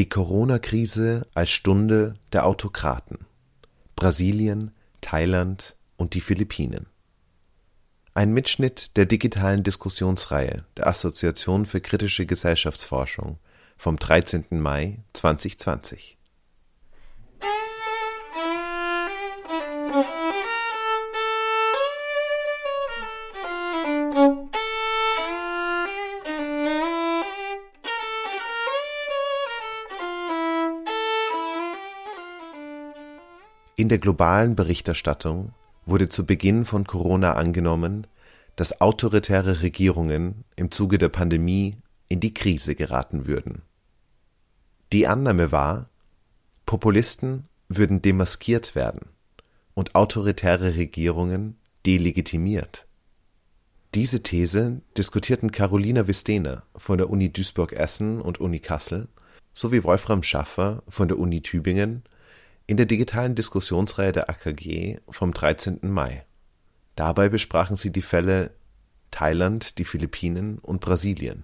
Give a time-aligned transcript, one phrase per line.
[0.00, 3.26] Die Corona-Krise als Stunde der Autokraten.
[3.96, 4.70] Brasilien,
[5.02, 6.86] Thailand und die Philippinen.
[8.14, 13.36] Ein Mitschnitt der digitalen Diskussionsreihe der Assoziation für kritische Gesellschaftsforschung
[13.76, 14.46] vom 13.
[14.52, 16.16] Mai 2020.
[33.80, 35.54] In der globalen Berichterstattung
[35.86, 38.06] wurde zu Beginn von Corona angenommen,
[38.54, 43.62] dass autoritäre Regierungen im Zuge der Pandemie in die Krise geraten würden.
[44.92, 45.88] Die Annahme war,
[46.66, 49.08] Populisten würden demaskiert werden
[49.72, 52.86] und autoritäre Regierungen delegitimiert.
[53.94, 59.08] Diese These diskutierten Carolina Vistena von der Uni Duisburg-Essen und Uni Kassel
[59.54, 62.02] sowie Wolfram Schaffer von der Uni Tübingen
[62.70, 65.80] in der digitalen Diskussionsreihe der AKG vom 13.
[65.90, 66.24] Mai.
[66.94, 68.52] Dabei besprachen sie die Fälle
[69.10, 71.42] Thailand, die Philippinen und Brasilien.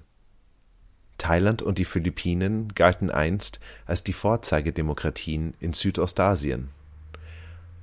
[1.18, 6.68] Thailand und die Philippinen galten einst als die Vorzeigedemokratien in Südostasien.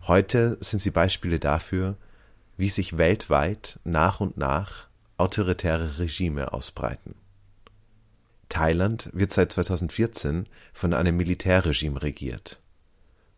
[0.04, 1.98] Heute sind sie Beispiele dafür,
[2.56, 7.16] wie sich weltweit nach und nach autoritäre Regime ausbreiten.
[8.48, 12.63] Thailand wird seit 2014 von einem Militärregime regiert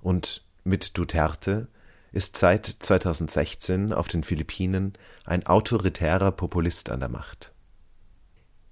[0.06, 1.68] und mit Duterte
[2.12, 4.94] ist seit 2016 auf den Philippinen
[5.26, 7.54] ein autoritärer Populist an der Macht.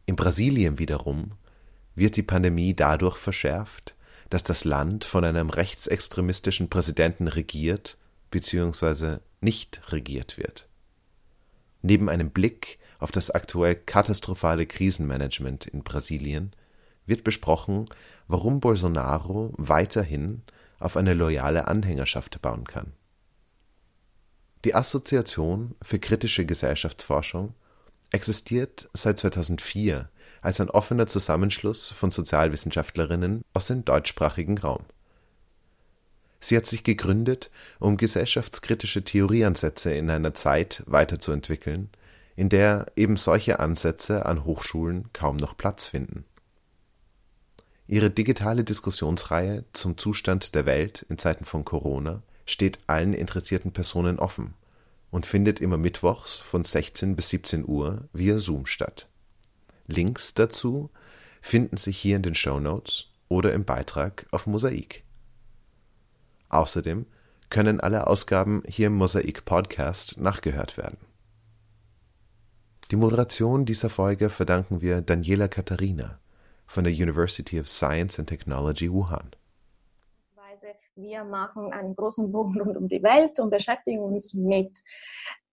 [0.05, 1.31] In Brasilien wiederum
[1.95, 3.95] wird die Pandemie dadurch verschärft,
[4.29, 7.97] dass das Land von einem rechtsextremistischen Präsidenten regiert
[8.29, 9.17] bzw.
[9.41, 10.69] nicht regiert wird.
[11.81, 16.51] Neben einem Blick auf das aktuell katastrophale Krisenmanagement in Brasilien
[17.07, 17.85] wird besprochen,
[18.27, 20.43] warum Bolsonaro weiterhin
[20.83, 22.93] auf eine loyale Anhängerschaft bauen kann.
[24.65, 27.53] Die Assoziation für kritische Gesellschaftsforschung
[28.11, 30.09] existiert seit 2004
[30.41, 34.85] als ein offener Zusammenschluss von Sozialwissenschaftlerinnen aus dem deutschsprachigen Raum.
[36.39, 41.89] Sie hat sich gegründet, um gesellschaftskritische Theorieansätze in einer Zeit weiterzuentwickeln,
[42.35, 46.25] in der eben solche Ansätze an Hochschulen kaum noch Platz finden.
[47.87, 54.19] Ihre digitale Diskussionsreihe zum Zustand der Welt in Zeiten von Corona steht allen interessierten Personen
[54.19, 54.53] offen
[55.11, 59.09] und findet immer mittwochs von 16 bis 17 Uhr via Zoom statt.
[59.87, 60.89] Links dazu
[61.41, 65.03] finden sich hier in den Show Notes oder im Beitrag auf Mosaik.
[66.49, 67.05] Außerdem
[67.49, 70.97] können alle Ausgaben hier im Mosaik Podcast nachgehört werden.
[72.91, 76.19] Die Moderation dieser Folge verdanken wir Daniela Katharina
[76.65, 79.31] von der University of Science and Technology Wuhan.
[80.95, 84.79] Wir machen einen großen Bogen rund um die Welt und beschäftigen uns mit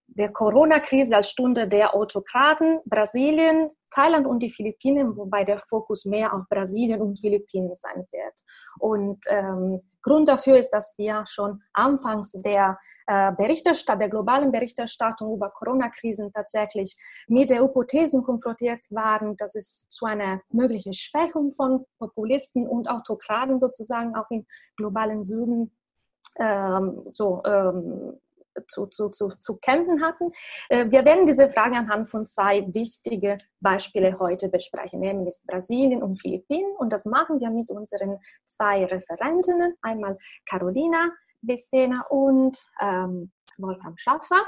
[0.08, 6.34] der Corona-Krise als Stunde der Autokraten, Brasilien, Thailand und die Philippinen, wobei der Fokus mehr
[6.34, 8.34] auf Brasilien und Philippinen sein wird.
[8.78, 15.34] Und ähm, Grund dafür ist, dass wir schon anfangs der äh, Berichterstattung, der globalen Berichterstattung
[15.34, 16.96] über Corona-Krisen tatsächlich
[17.28, 23.60] mit der Hypothesen konfrontiert waren, dass es zu einer möglichen Schwächung von Populisten und Autokraten
[23.60, 24.46] sozusagen auch im
[24.76, 25.76] globalen Süden
[26.38, 28.18] ähm, so ähm,
[28.68, 30.30] zu, zu, zu, zu kämpfen hatten.
[30.68, 36.20] Äh, wir werden diese Frage anhand von zwei wichtigen Beispielen heute besprechen, nämlich Brasilien und
[36.20, 36.74] Philippinen.
[36.76, 40.18] Und das machen wir mit unseren zwei Referentinnen, einmal
[40.48, 41.10] Carolina
[41.42, 43.32] Bestena und ähm,
[43.62, 44.46] Wolfram Schaffer.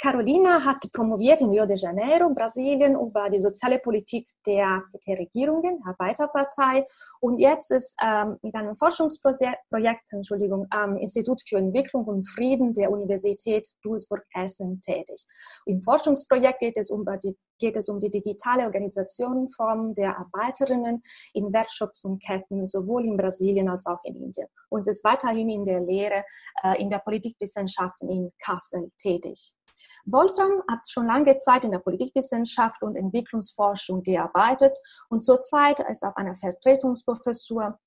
[0.00, 5.82] Carolina hat promoviert in Rio de Janeiro, Brasilien, über die soziale Politik der, der Regierungen,
[5.84, 6.86] Arbeiterpartei.
[7.20, 12.90] Und jetzt ist ähm, mit einem Forschungsprojekt, Entschuldigung, am Institut für Entwicklung und Frieden der
[12.90, 15.24] Universität Duisburg-Essen tätig.
[15.66, 21.02] Im Forschungsprojekt geht es um die geht es um die digitale Organisationsform der Arbeiterinnen
[21.32, 24.48] in Wertschöpfungsketten, sowohl in Brasilien als auch in Indien.
[24.68, 26.24] Und sie ist weiterhin in der Lehre
[26.62, 29.54] äh, in der Politikwissenschaften in Kassel tätig.
[30.04, 34.78] Wolfram hat schon lange Zeit in der Politikwissenschaft und Entwicklungsforschung gearbeitet
[35.08, 37.78] und zurzeit ist auf einer Vertretungsprofessur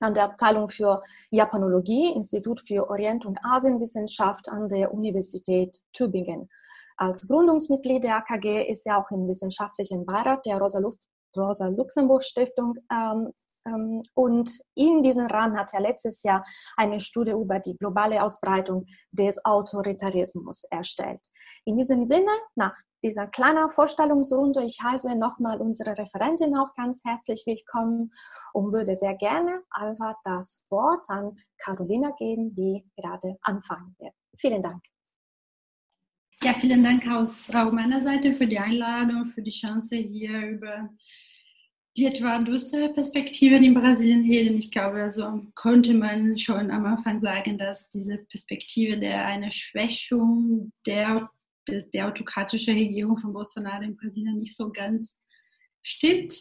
[0.00, 6.48] an der Abteilung für Japanologie, Institut für Orient- und Asienwissenschaft an der Universität Tübingen.
[6.96, 13.32] Als Gründungsmitglied der AKG ist er auch im wissenschaftlichen Beirat der Rosa-Luxemburg-Stiftung ähm,
[13.66, 16.44] ähm, und in diesem Rahmen hat er letztes Jahr
[16.76, 21.20] eine Studie über die globale Ausbreitung des Autoritarismus erstellt.
[21.64, 24.64] In diesem Sinne, nach dieser kleinen Vorstellungsrunde.
[24.64, 28.10] Ich heiße nochmal unsere Referentin auch ganz herzlich willkommen
[28.52, 34.14] und würde sehr gerne einfach das Wort an Carolina geben, die gerade anfangen wird.
[34.38, 34.82] Vielen Dank.
[36.42, 40.90] Ja, vielen Dank aus, auch meiner Seite für die Einladung, für die Chance hier über
[41.96, 44.58] die etwa düstere Perspektive in Brasilien reden.
[44.58, 50.72] Ich glaube, also konnte man schon am Anfang sagen, dass diese Perspektive der eine Schwächung
[50.86, 51.30] der,
[51.68, 55.18] der, autokratischen Regierung von Bolsonaro in Brasilien nicht so ganz
[55.82, 56.34] stimmt.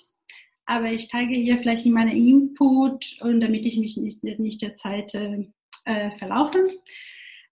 [0.66, 4.76] Aber ich teile hier vielleicht in meinen Input und damit ich mich nicht, nicht der
[4.76, 6.68] Zeit äh, verlaufe.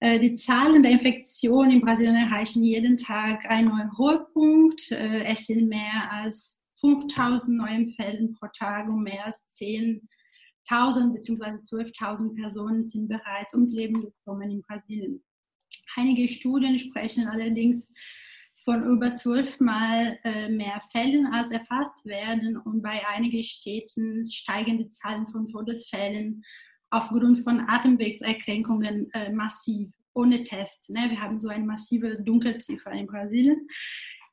[0.04, 4.92] Äh, die Zahlen der Infektionen in Brasilien erreichen jeden Tag einen neuen Höhepunkt.
[4.92, 11.52] Äh, es sind mehr als 5000 neuen Fällen pro Tag und mehr als 10.000 bzw.
[11.62, 15.24] 12.000 Personen sind bereits ums Leben gekommen in Brasilien.
[15.96, 17.92] Einige Studien sprechen allerdings
[18.64, 24.88] von über zwölfmal äh, mehr Fällen als erfasst werden und bei einigen Städten steigen die
[24.88, 26.44] Zahlen von Todesfällen
[26.90, 30.90] aufgrund von Atemwegserkrankungen äh, massiv, ohne Test.
[30.90, 31.10] Ne?
[31.10, 33.68] Wir haben so eine massive Dunkelziffer in Brasilien.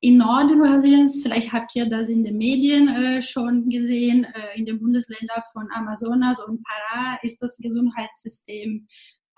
[0.02, 4.78] In Norden Brasiliens, vielleicht habt ihr das in den Medien äh, schon gesehen, in den
[4.78, 8.86] Bundesländern von Amazonas und Pará ist das Gesundheitssystem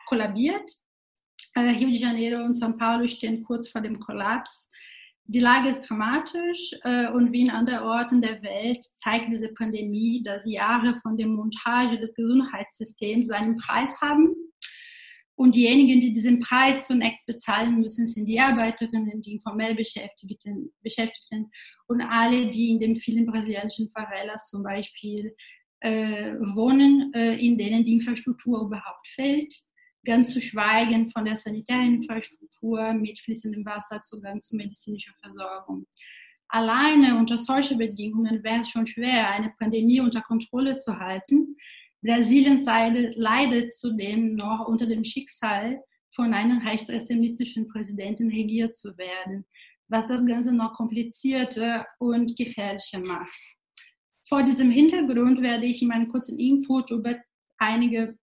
[0.06, 0.70] kollabiert.
[1.54, 4.68] Äh, Rio de Janeiro und São Paulo stehen kurz vor dem Kollaps.
[5.24, 10.22] Die Lage ist dramatisch äh, und wie in anderen Orten der Welt zeigt diese Pandemie,
[10.22, 14.34] dass Jahre von der Montage des Gesundheitssystems seinen Preis haben.
[15.34, 21.50] Und diejenigen, die diesen Preis zunächst bezahlen müssen, sind die Arbeiterinnen, die informell Beschäftigten, Beschäftigten
[21.86, 25.34] und alle, die in den vielen brasilianischen Favelas zum Beispiel
[25.80, 29.52] äh, wohnen, äh, in denen die Infrastruktur überhaupt fehlt
[30.04, 35.86] ganz zu schweigen von der sanitären Infrastruktur mit fließendem Wasser, Zugang zu medizinischer Versorgung.
[36.48, 41.56] Alleine unter solchen Bedingungen wäre es schon schwer, eine Pandemie unter Kontrolle zu halten.
[42.02, 42.60] Brasilien
[43.16, 45.80] leidet zudem noch unter dem Schicksal,
[46.14, 49.46] von einem rechtsextremistischen Präsidenten regiert zu werden,
[49.88, 53.56] was das Ganze noch komplizierter und gefährlicher macht.
[54.26, 57.16] Vor diesem Hintergrund werde ich in meinem kurzen Input über
[57.58, 58.18] einige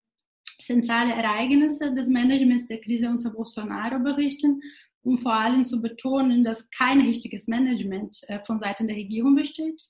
[0.60, 4.62] zentrale Ereignisse des Managements der Krise unter Bolsonaro berichten,
[5.04, 9.82] um vor allem zu betonen, dass kein richtiges Management äh, von Seiten der Regierung besteht.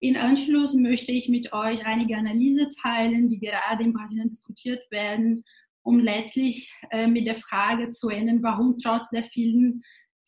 [0.00, 5.44] In Anschluss möchte ich mit euch einige Analyse teilen, die gerade in Brasilien diskutiert werden,
[5.82, 9.82] um letztlich äh, mit der Frage zu enden, warum trotz der vielen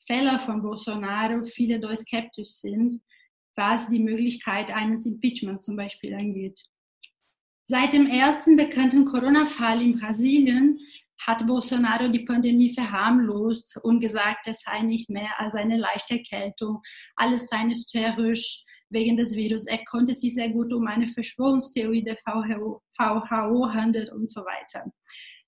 [0.06, 3.00] Fälle von Bolsonaro viele dort skeptisch sind,
[3.56, 6.60] was die Möglichkeit eines Impeachment zum Beispiel angeht.
[7.66, 10.78] Seit dem ersten bekannten Corona-Fall in Brasilien
[11.18, 16.82] hat Bolsonaro die Pandemie verharmlost und gesagt, es sei nicht mehr als eine leichte Erkältung,
[17.16, 19.66] alles sei hysterisch wegen des Virus.
[19.66, 24.84] Er konnte sich sehr gut um eine Verschwörungstheorie der WHO handeln und so weiter.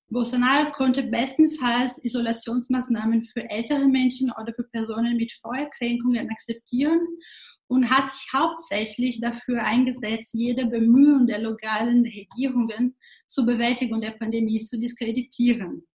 [0.08, 7.00] Bolsonaro konnte bestenfalls Isolationsmaßnahmen für ältere Menschen oder für Personen mit Vorerkrankungen akzeptieren
[7.68, 12.96] und hat sich hauptsächlich dafür eingesetzt, jede Bemühung der lokalen Regierungen
[13.26, 15.86] zur Bewältigung der Pandemie zu diskreditieren.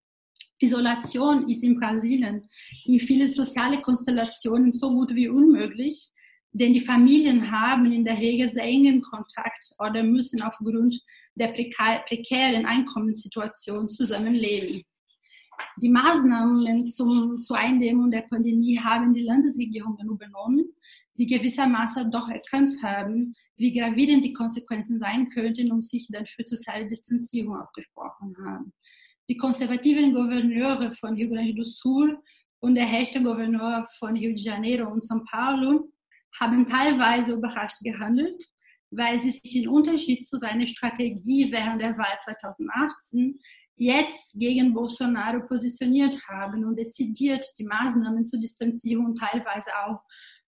[0.59, 2.47] Isolation ist in Brasilien
[2.85, 6.11] in vielen sozialen Konstellationen so gut wie unmöglich,
[6.53, 11.01] denn die Familien haben in der Regel sehr engen Kontakt oder müssen aufgrund
[11.35, 14.83] der prekären Einkommenssituation zusammenleben.
[15.81, 20.75] Die Maßnahmen zum, zur Eindämmung der Pandemie haben die Landesregierungen übernommen
[21.15, 26.45] die gewissermaßen doch erkannt haben, wie gravierend die Konsequenzen sein könnten und sich dann für
[26.45, 28.73] soziale Distanzierung ausgesprochen haben.
[29.29, 32.19] Die konservativen Gouverneure von Rio Grande do Sul
[32.61, 35.91] und der rechte Gouverneur von Rio de Janeiro und São Paulo
[36.39, 38.43] haben teilweise überrascht gehandelt,
[38.91, 43.39] weil sie sich in Unterschied zu seiner Strategie während der Wahl 2018
[43.77, 50.01] jetzt gegen Bolsonaro positioniert haben und dezidiert die Maßnahmen zur Distanzierung teilweise auch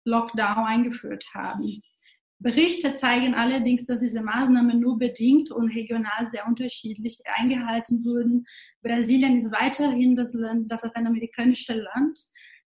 [0.08, 1.82] Lockdown eingeführt haben.
[2.40, 8.46] Berichte zeigen allerdings, dass diese Maßnahmen nur bedingt und regional sehr unterschiedlich eingehalten wurden.
[8.80, 12.20] Brasilien ist weiterhin das, Land, das lateinamerikanische Land,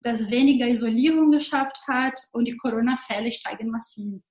[0.02, 4.22] das weniger Isolierung geschafft hat und die Corona-Fälle steigen massiv.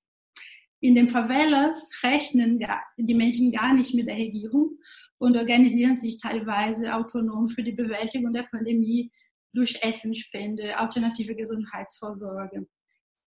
[0.79, 2.65] In den Favelas rechnen
[2.97, 4.77] die Menschen gar nicht mit der Regierung
[5.17, 9.11] und organisieren sich teilweise autonom für die Bewältigung der Pandemie
[9.53, 12.67] durch Essenspende, alternative Gesundheitsvorsorge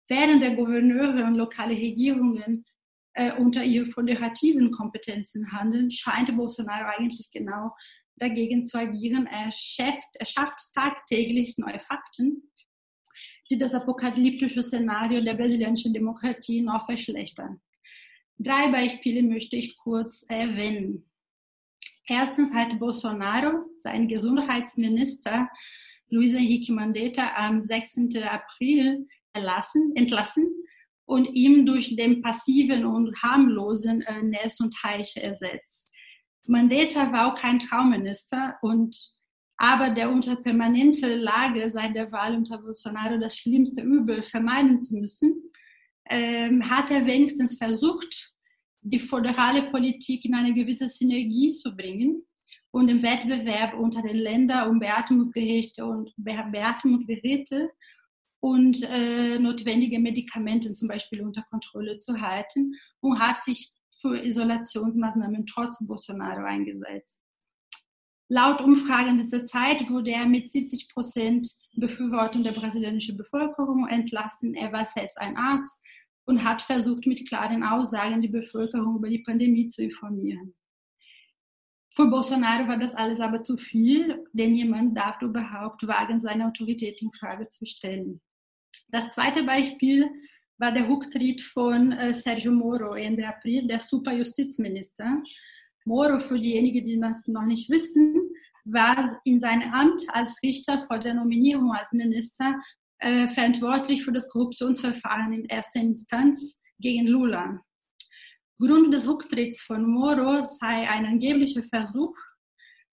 [0.07, 2.65] während der Gouverneure und lokale Regierungen
[3.13, 7.71] äh, unter ihren föderativen Kompetenzen handeln, scheint Bolsonaro eigentlich genau
[8.15, 9.27] dagegen zu agieren.
[9.27, 12.51] Er schafft, er schafft tagtäglich neue Fakten,
[13.51, 17.61] die das apokalyptische Szenario der brasilianischen Demokratie noch verschlechtern.
[18.37, 21.09] Drei Beispiele möchte ich kurz erwähnen.
[22.07, 25.49] Erstens hat Bolsonaro seinen Gesundheitsminister
[26.09, 28.15] Luiz Henrique Mandetta am 6.
[28.23, 30.47] April erlassen, entlassen
[31.05, 35.93] und ihm durch den passiven und harmlosen äh, Nelson Teich ersetzt.
[36.47, 38.95] Mandetta war auch kein Traumminister und
[39.57, 44.95] aber der unter permanente Lage seit der Wahl unter Bolsonaro das schlimmste Übel vermeiden zu
[44.95, 45.51] müssen,
[46.09, 48.33] ähm, hat er wenigstens versucht,
[48.81, 52.23] die föderale Politik in eine gewisse Synergie zu bringen
[52.71, 57.69] und den Wettbewerb unter den Ländern um Beatmungsgeräte und Beatmungsgeräte
[58.43, 63.71] und äh, notwendige Medikamente zum Beispiel unter Kontrolle zu halten und hat sich
[64.01, 67.23] für Isolationsmaßnahmen trotz Bolsonaro eingesetzt.
[68.27, 71.47] Laut Umfragen dieser Zeit wurde er mit 70 Prozent
[71.77, 74.55] Befürwortung der brasilianischen Bevölkerung entlassen.
[74.55, 75.81] Er war selbst ein Arzt
[76.25, 80.53] und hat versucht, mit klaren Aussagen die Bevölkerung über die Pandemie zu informieren.
[81.95, 87.01] Für Bolsonaro war das alles aber zu viel, denn niemand darf überhaupt wagen, seine Autorität
[87.01, 88.19] in Frage zu stellen.
[88.93, 90.07] Das zweite Beispiel
[90.59, 95.19] war der Rücktritt von äh, Sergio Moro Ende April, der Superjustizminister.
[95.83, 98.29] Moro, für diejenigen, die das noch nicht wissen,
[98.65, 102.61] war in seinem Amt als Richter vor der Nominierung als Minister
[102.99, 107.59] äh, verantwortlich für das Korruptionsverfahren in erster Instanz gegen Lula.
[108.59, 112.15] Grund des Rücktritts von Moro sei ein angeblicher Versuch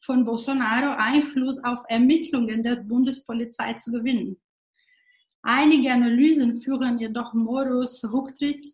[0.02, 4.40] von Bolsonaro, Einfluss auf Ermittlungen der Bundespolizei zu gewinnen.
[5.42, 8.66] Einige Analysen führen jedoch Moros Rücktritt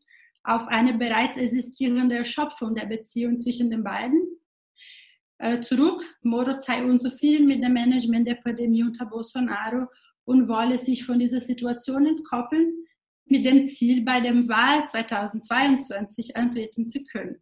[0.42, 4.20] auf eine bereits existierende Erschöpfung der Beziehung zwischen den beiden
[5.38, 6.02] äh, zurück.
[6.22, 9.86] Moro sei unzufrieden mit dem Management der Pandemie unter Bolsonaro
[10.24, 12.72] und wolle sich von dieser Situation entkoppeln,
[13.26, 17.36] mit dem Ziel, bei der Wahl 2022 antreten zu können.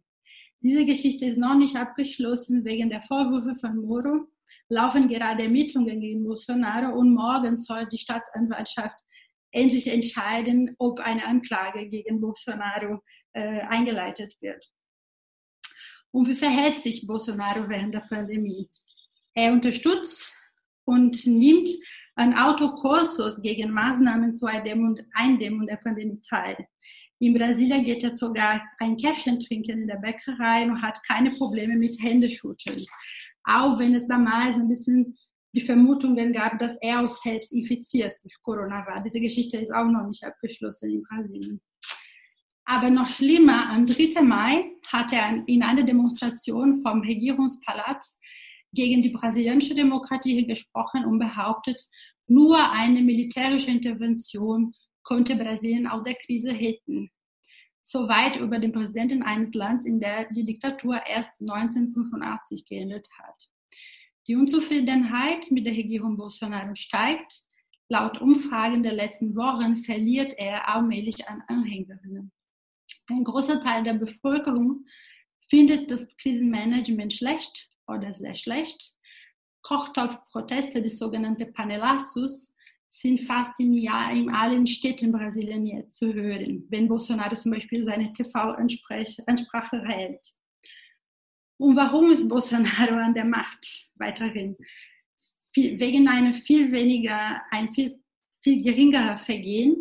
[0.61, 2.65] Diese Geschichte ist noch nicht abgeschlossen.
[2.65, 4.27] Wegen der Vorwürfe von Moro
[4.67, 9.04] laufen gerade Ermittlungen gegen Bolsonaro und morgen soll die Staatsanwaltschaft
[9.55, 13.01] endlich entscheiden, ob eine Anklage gegen Bolsonaro
[13.33, 14.65] äh, eingeleitet wird.
[16.11, 18.69] Und wie verhält sich Bolsonaro während der Pandemie?
[19.33, 20.33] Er unterstützt
[20.85, 21.69] und nimmt
[22.15, 26.57] an Autokursus gegen Maßnahmen zur Eindämmung der Pandemie teil.
[27.19, 31.75] In Brasilien geht er sogar ein Käffchen trinken in der Bäckerei und hat keine Probleme
[31.75, 32.85] mit Händeschütteln.
[33.43, 35.17] Auch wenn es damals ein bisschen
[35.55, 39.01] die Vermutungen gab, dass er auch selbst infiziert durch Corona war.
[39.01, 41.61] Diese Geschichte ist auch noch nicht abgeschlossen in Brasilien.
[42.65, 44.21] Aber noch schlimmer, am 3.
[44.21, 48.19] Mai hat er in einer Demonstration vom Regierungspalast
[48.73, 51.79] gegen die brasilianische Demokratie gesprochen und behauptet,
[52.27, 57.11] nur eine militärische Intervention konnte Brasilien aus der Krise retten.
[57.83, 63.47] Soweit über den Präsidenten eines Landes, in der die Diktatur erst 1985 geendet hat.
[64.27, 67.43] Die Unzufriedenheit mit der Regierung Bolsonaro steigt.
[67.89, 72.31] Laut Umfragen der letzten Wochen verliert er allmählich an Anhängerinnen.
[73.07, 74.85] Ein großer Teil der Bevölkerung
[75.47, 78.95] findet das Krisenmanagement schlecht oder sehr schlecht.
[79.61, 82.53] Kochtopf-Proteste, die sogenannten Panelaços,
[82.89, 87.83] sind fast im Jahr in allen Städten Brasilien jetzt zu hören, wenn Bolsonaro zum Beispiel
[87.83, 90.25] seine TV-Ansprache hält.
[91.57, 94.55] Und warum ist Bolsonaro an der Macht weiterhin?
[95.55, 97.99] Wegen einer viel weniger, ein viel,
[98.43, 99.77] viel geringerer Vergehen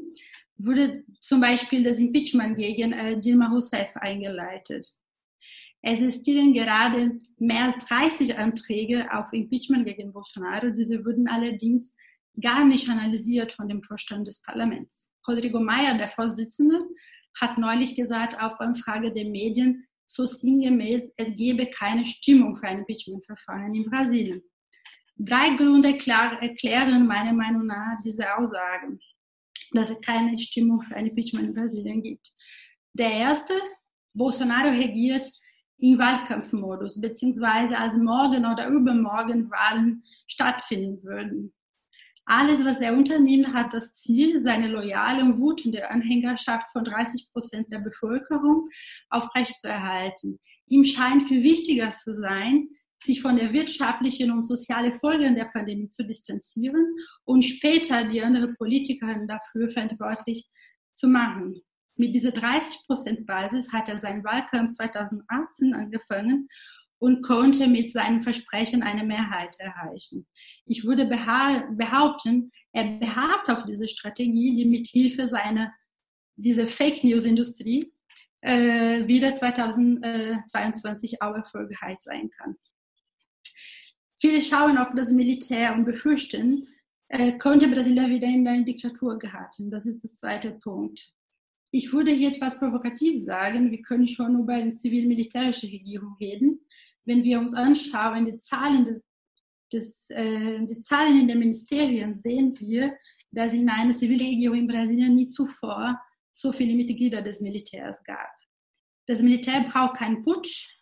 [0.56, 4.86] wurde zum Beispiel das Impeachment gegen äh, Dilma Rousseff eingeleitet.
[5.82, 10.70] Es existieren gerade mehr als 30 Anträge auf Impeachment gegen Bolsonaro.
[10.70, 11.94] Diese wurden allerdings
[12.40, 15.10] gar nicht analysiert von dem Vorstand des Parlaments.
[15.28, 16.80] Rodrigo Maia, der Vorsitzende,
[17.40, 22.78] hat neulich gesagt auf Anfrage der Medien, so sinngemäß, es gebe keine Stimmung für ein
[22.78, 24.42] Impeachment-Verfahren in Brasilien.
[25.16, 28.98] Drei Gründe klar, erklären meiner Meinung nach diese Aussagen,
[29.72, 32.32] dass es keine Stimmung für ein Impeachment in Brasilien gibt.
[32.92, 33.54] Der erste,
[34.12, 35.30] Bolsonaro regiert
[35.78, 41.52] im Wahlkampfmodus, beziehungsweise als morgen oder übermorgen Wahlen stattfinden würden.
[42.26, 47.70] Alles, was er unternimmt, hat das Ziel, seine loyale und wutende Anhängerschaft von 30 Prozent
[47.70, 48.68] der Bevölkerung
[49.10, 50.38] aufrechtzuerhalten.
[50.66, 55.90] Ihm scheint viel wichtiger zu sein, sich von der wirtschaftlichen und sozialen Folgen der Pandemie
[55.90, 60.48] zu distanzieren und später die anderen Politiker dafür verantwortlich
[60.94, 61.60] zu machen.
[61.96, 66.48] Mit dieser 30 Prozent Basis hat er seinen Wahlkampf 2018 angefangen
[67.04, 70.26] und konnte mit seinem Versprechen eine Mehrheit erreichen.
[70.64, 75.70] Ich würde behaupten, er beharrt auf diese Strategie, die mit Hilfe seiner
[76.36, 77.92] diese Fake News Industrie
[78.40, 82.56] äh, wieder 2022 auch erfolgreich sein kann.
[84.18, 86.68] Viele schauen auf das Militär und befürchten,
[87.08, 89.70] äh, könnte Brasilien wieder in eine Diktatur geraten.
[89.70, 91.12] Das ist das zweite Punkt.
[91.70, 96.60] Ich würde hier etwas provokativ sagen, wir können schon über eine zivil-militärische Regierung reden.
[97.04, 99.02] Wenn wir uns anschauen, die Zahlen, des,
[99.72, 102.96] des, äh, die Zahlen in den Ministerien, sehen wir,
[103.30, 106.00] dass in einer Zivilregierung in Brasilien nie zuvor
[106.32, 108.30] so viele Mitglieder des Militärs gab.
[109.06, 110.74] Das Militär braucht keinen Putsch,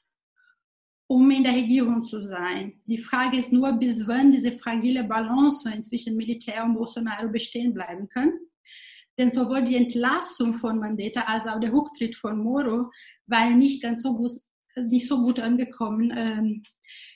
[1.09, 2.81] um in der Regierung zu sein.
[2.87, 8.09] Die Frage ist nur, bis wann diese fragile Balance zwischen Militär und Bolsonaro bestehen bleiben
[8.09, 8.33] kann.
[9.19, 12.91] Denn sowohl die Entlassung von Mandetta als auch der Rücktritt von Moro
[13.27, 14.31] waren nicht ganz so gut,
[14.77, 16.63] nicht so gut angekommen ähm,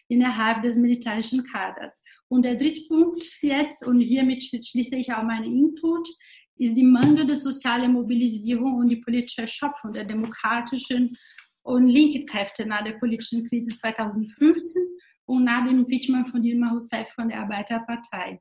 [0.08, 2.02] innerhalb des militärischen Kaders.
[2.28, 6.08] Und der dritte Punkt jetzt, und hiermit schließe ich auch meinen Input,
[6.58, 11.14] ist die mangelnde soziale Mobilisierung und die politische Erschöpfung der demokratischen
[11.62, 14.82] und linke Kräfte nach der politischen Krise 2015
[15.26, 18.40] und nach dem Impeachment von Dilma Rousseff von der Arbeiterpartei.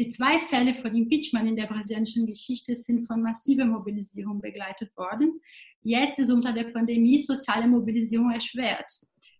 [0.00, 5.42] Die zwei Fälle von Impeachment in der brasilianischen Geschichte sind von massiver Mobilisierung begleitet worden.
[5.82, 8.90] Jetzt ist unter der Pandemie soziale Mobilisierung erschwert.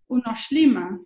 [0.06, 0.98] Und noch schlimmer,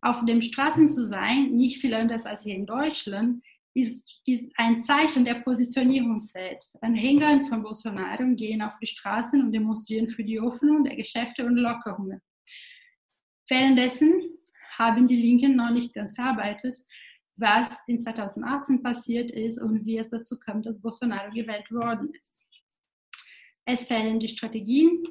[0.00, 3.42] auf den Straßen zu sein, nicht viel anders als hier in Deutschland,
[3.74, 6.80] ist, ist ein Zeichen der Positionierung selbst.
[6.80, 11.56] Anhänger von Bolsonaro gehen auf die Straßen und demonstrieren für die Öffnung der Geschäfte und
[11.56, 12.20] Lockerungen.
[13.48, 14.30] Währenddessen
[14.78, 16.78] haben die Linken noch nicht ganz verarbeitet,
[17.40, 22.40] was in 2018 passiert ist und wie es dazu kam, dass Bolsonaro gewählt worden ist.
[23.64, 25.02] Es fehlen die Strategien,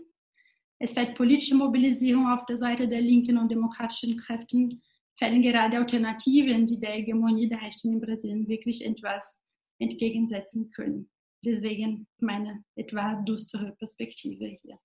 [0.79, 4.81] es fehlt politische Mobilisierung auf der Seite der linken und demokratischen Kräften
[5.19, 9.39] fällen gerade Alternativen, die der Hegemonie der Rechten in Brasilien wirklich etwas
[9.79, 11.09] entgegensetzen können.
[11.45, 14.79] Deswegen meine etwa düstere Perspektive hier.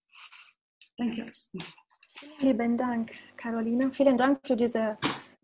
[0.96, 1.48] Danke euch.
[2.38, 3.90] Vielen Dank, Carolina.
[3.90, 4.96] Vielen Dank für diese,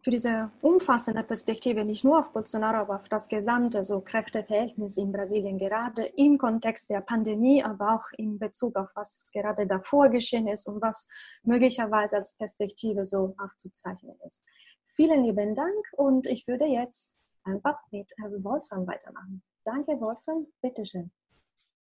[0.02, 5.13] für diese umfassende Perspektive, nicht nur auf Bolsonaro, aber auf das gesamte so Kräfteverhältnis in
[5.13, 10.49] Brasilien, gerade im Kontext der Pandemie, aber auch in Bezug auf was gerade davor geschehen
[10.49, 11.08] ist und was
[11.43, 14.43] möglicherweise als Perspektive so aufzuzeichnen ist.
[14.86, 18.10] Vielen lieben Dank und ich würde jetzt einfach mit
[18.43, 19.43] Wolfram weitermachen.
[19.65, 20.47] Danke, Wolfram.
[20.63, 21.10] Bitteschön.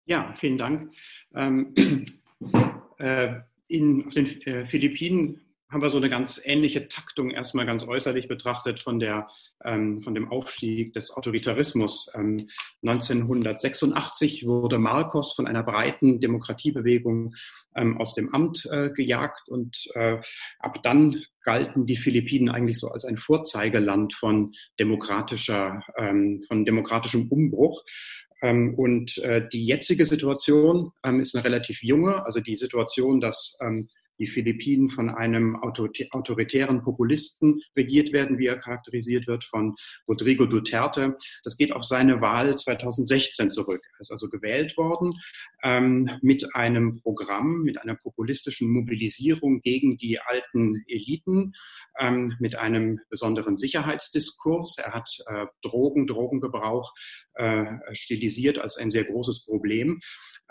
[0.06, 0.94] Ja, vielen Dank.
[1.34, 1.74] Ähm,
[3.00, 7.84] äh, in, auf den äh, Philippinen haben wir so eine ganz ähnliche Taktung erstmal ganz
[7.84, 9.28] äußerlich betrachtet von, der,
[9.64, 12.12] ähm, von dem Aufstieg des Autoritarismus.
[12.14, 12.48] Ähm,
[12.84, 17.34] 1986 wurde Marcos von einer breiten Demokratiebewegung
[17.76, 20.18] ähm, aus dem Amt äh, gejagt und äh,
[20.60, 27.28] ab dann galten die Philippinen eigentlich so als ein Vorzeigeland von demokratischer, ähm, von demokratischem
[27.30, 27.84] Umbruch.
[28.42, 33.58] Ähm, und äh, die jetzige Situation ähm, ist eine relativ junge, also die Situation, dass
[33.62, 39.76] ähm, die Philippinen von einem autoritären Populisten regiert werden, wie er charakterisiert wird, von
[40.08, 41.18] Rodrigo Duterte.
[41.44, 43.82] Das geht auf seine Wahl 2016 zurück.
[43.98, 45.14] Er ist also gewählt worden
[45.64, 51.54] ähm, mit einem Programm, mit einer populistischen Mobilisierung gegen die alten Eliten
[52.00, 54.78] ähm, mit einem besonderen Sicherheitsdiskurs.
[54.78, 56.94] Er hat äh, Drogen, Drogengebrauch
[57.36, 60.02] äh, stilisiert als ein sehr großes Problem.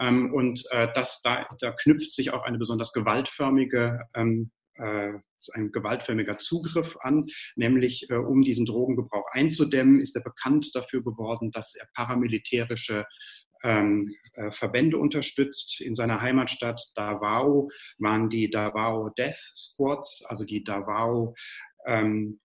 [0.01, 5.13] Ähm, und äh, das, da, da knüpft sich auch eine besonders gewaltförmige ähm, äh,
[5.53, 7.27] ein gewaltförmiger Zugriff an,
[7.57, 13.05] nämlich äh, um diesen Drogengebrauch einzudämmen, ist er bekannt dafür geworden, dass er paramilitärische
[13.63, 15.81] ähm, äh, Verbände unterstützt.
[15.81, 21.35] In seiner Heimatstadt Davao waren die Davao Death Squads, also die Davao
[21.87, 22.44] ähm, äh,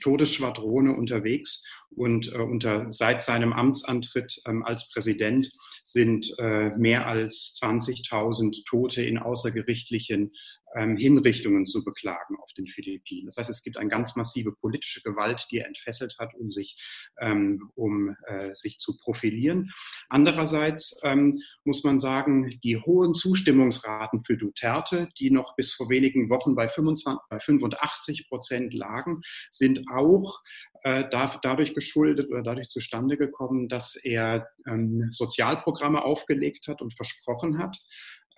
[0.00, 1.64] Todesschwadrone unterwegs.
[1.90, 5.50] Und äh, unter, seit seinem Amtsantritt ähm, als Präsident
[5.82, 10.32] sind äh, mehr als 20.000 Tote in außergerichtlichen
[10.74, 13.26] Hinrichtungen zu beklagen auf den Philippinen.
[13.26, 16.76] Das heißt, es gibt eine ganz massive politische Gewalt, die er entfesselt hat, um sich,
[17.20, 19.70] ähm, um, äh, sich zu profilieren.
[20.08, 26.28] Andererseits ähm, muss man sagen, die hohen Zustimmungsraten für Duterte, die noch bis vor wenigen
[26.28, 30.42] Wochen bei, 25, bei 85 Prozent lagen, sind auch
[30.82, 37.58] äh, dadurch geschuldet oder dadurch zustande gekommen, dass er ähm, Sozialprogramme aufgelegt hat und versprochen
[37.58, 37.78] hat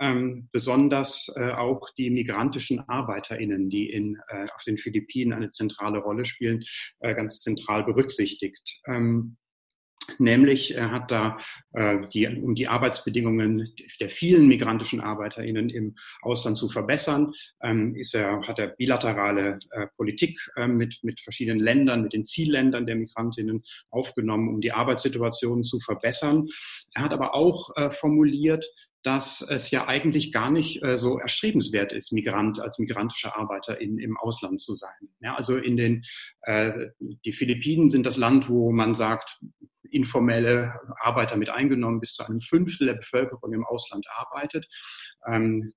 [0.00, 5.98] ähm, besonders äh, auch die migrantischen ArbeiterInnen, die in, äh, auf den Philippinen eine zentrale
[5.98, 6.64] Rolle spielen,
[7.00, 8.80] äh, ganz zentral berücksichtigt.
[8.86, 9.36] Ähm,
[10.18, 11.38] Nämlich er hat da
[11.72, 13.68] äh, die, um die Arbeitsbedingungen
[14.00, 17.32] der vielen migrantischen ArbeiterInnen im Ausland zu verbessern,
[17.62, 22.24] ähm, ist er, hat er bilaterale äh, Politik äh, mit, mit verschiedenen Ländern, mit den
[22.24, 26.48] Zielländern der Migrantinnen aufgenommen, um die Arbeitssituation zu verbessern.
[26.94, 28.66] Er hat aber auch äh, formuliert,
[29.02, 33.98] dass es ja eigentlich gar nicht äh, so erstrebenswert ist, Migrant als migrantischer Arbeiter in,
[33.98, 35.08] im Ausland zu sein.
[35.20, 36.04] Ja, also in den
[36.42, 39.40] äh, die Philippinen sind das Land, wo man sagt,
[39.90, 44.68] informelle Arbeiter mit eingenommen, bis zu einem Fünftel der Bevölkerung im Ausland arbeitet.
[45.26, 45.72] Ähm,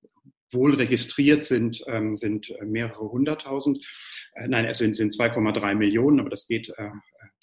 [0.51, 3.83] wohl registriert sind, ähm, sind mehrere hunderttausend.
[4.35, 6.89] Äh, nein, es sind, sind 2,3 Millionen, aber das geht äh,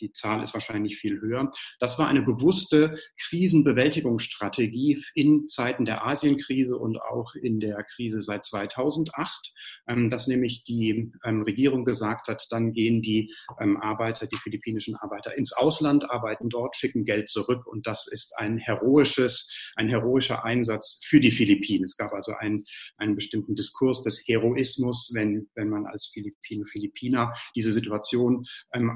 [0.01, 1.51] die Zahl ist wahrscheinlich viel höher.
[1.79, 8.45] Das war eine bewusste Krisenbewältigungsstrategie in Zeiten der Asienkrise und auch in der Krise seit
[8.45, 9.53] 2008,
[9.89, 14.97] ähm, dass nämlich die ähm, Regierung gesagt hat, dann gehen die ähm, Arbeiter, die philippinischen
[14.97, 20.45] Arbeiter ins Ausland, arbeiten dort, schicken Geld zurück und das ist ein heroisches, ein heroischer
[20.45, 21.85] Einsatz für die Philippinen.
[21.85, 22.65] Es gab also einen,
[22.97, 28.47] einen bestimmten Diskurs des Heroismus, wenn, wenn man als Philippine, Philippiner diese Situation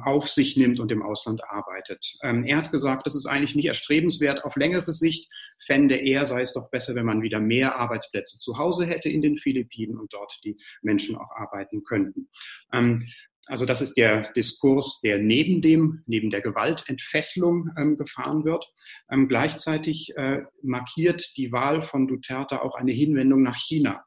[0.04, 2.16] auf sich nimmt und im Ausland arbeitet.
[2.22, 5.30] Ähm, er hat gesagt, das ist eigentlich nicht erstrebenswert auf längere Sicht.
[5.58, 9.20] Fände er, sei es doch besser, wenn man wieder mehr Arbeitsplätze zu Hause hätte in
[9.20, 12.28] den Philippinen und dort die Menschen auch arbeiten könnten.
[12.72, 13.06] Ähm,
[13.46, 18.64] also das ist der Diskurs, der neben dem, neben der Gewaltentfesselung ähm, gefahren wird.
[19.10, 24.04] Ähm, gleichzeitig äh, markiert die Wahl von Duterte auch eine Hinwendung nach China.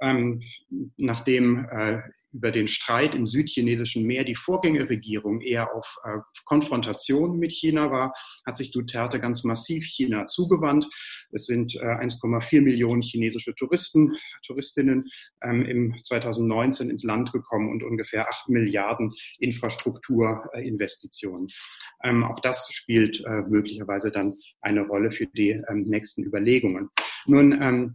[0.00, 0.42] Ähm,
[0.98, 2.00] nachdem äh,
[2.36, 8.12] über den Streit im südchinesischen Meer die Vorgängerregierung eher auf äh, Konfrontation mit China war,
[8.44, 10.86] hat sich Duterte ganz massiv China zugewandt.
[11.32, 15.08] Es sind äh, 1,4 Millionen chinesische Touristen, Touristinnen
[15.42, 21.46] ähm, im 2019 ins Land gekommen und ungefähr 8 Milliarden Infrastrukturinvestitionen.
[22.04, 26.90] Ähm, auch das spielt äh, möglicherweise dann eine Rolle für die ähm, nächsten Überlegungen.
[27.26, 27.88] Nun, äh,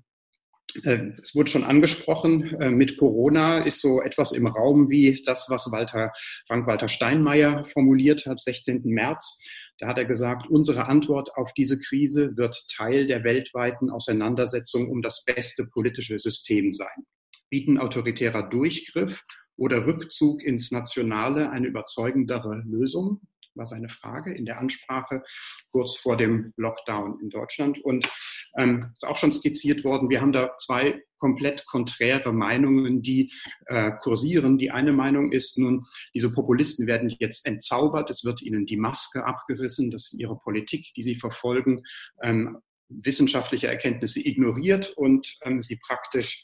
[0.76, 5.72] es wurde schon angesprochen, äh, mit Corona ist so etwas im Raum wie das, was
[5.72, 6.12] Walter,
[6.48, 8.82] Frank-Walter Steinmeier formuliert hat, 16.
[8.86, 9.40] März.
[9.80, 15.02] Da hat er gesagt, unsere Antwort auf diese Krise wird Teil der weltweiten Auseinandersetzung um
[15.02, 17.06] das beste politische System sein.
[17.50, 19.24] Bieten autoritärer Durchgriff
[19.58, 23.22] oder Rückzug ins Nationale eine überzeugendere Lösung?
[23.56, 25.24] War seine Frage in der Ansprache
[25.72, 27.84] kurz vor dem Lockdown in Deutschland.
[27.84, 28.10] Und
[28.58, 33.32] ähm, ist auch schon skizziert worden, wir haben da zwei komplett konträre Meinungen, die
[33.68, 34.58] äh, kursieren.
[34.58, 35.86] Die eine Meinung ist nun,
[36.16, 41.04] diese Populisten werden jetzt entzaubert, es wird ihnen die Maske abgerissen, dass ihre Politik, die
[41.04, 41.84] sie verfolgen,
[42.24, 42.58] ähm,
[42.90, 46.44] wissenschaftliche Erkenntnisse ignoriert und ähm, sie praktisch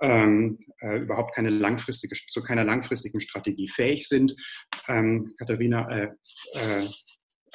[0.00, 4.34] ähm, äh, überhaupt keine langfristige, zu keiner langfristigen Strategie fähig sind.
[4.88, 6.08] Ähm, Katharina äh,
[6.54, 6.88] äh,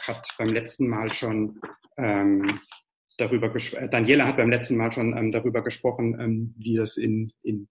[0.04, 1.60] hat beim letzten Mal schon
[1.98, 2.60] ähm,
[3.18, 6.98] darüber gesprochen, äh, Daniela hat beim letzten Mal schon ähm, darüber gesprochen, ähm, wie das
[6.98, 7.68] in, in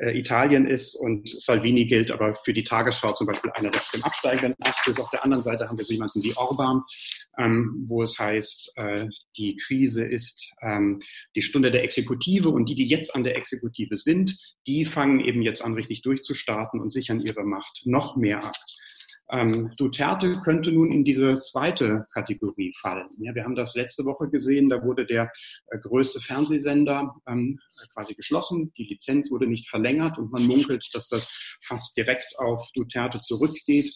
[0.00, 4.04] äh, Italien ist und Salvini gilt aber für die Tagesschau zum Beispiel einer, der dem
[4.04, 4.88] absteigenden Ast.
[4.98, 6.82] Auf der anderen Seite haben wir so jemanden wie Orban,
[7.38, 9.06] ähm, wo es heißt, äh,
[9.36, 11.00] die Krise ist ähm,
[11.34, 15.42] die Stunde der Exekutive und die, die jetzt an der Exekutive sind, die fangen eben
[15.42, 18.54] jetzt an, richtig durchzustarten und sichern ihre Macht noch mehr ab.
[19.30, 23.08] Ähm, Duterte könnte nun in diese zweite Kategorie fallen.
[23.18, 25.30] Ja, wir haben das letzte Woche gesehen, da wurde der
[25.66, 27.58] äh, größte Fernsehsender ähm,
[27.92, 31.28] quasi geschlossen, die Lizenz wurde nicht verlängert und man munkelt, dass das
[31.62, 33.94] fast direkt auf Duterte zurückgeht,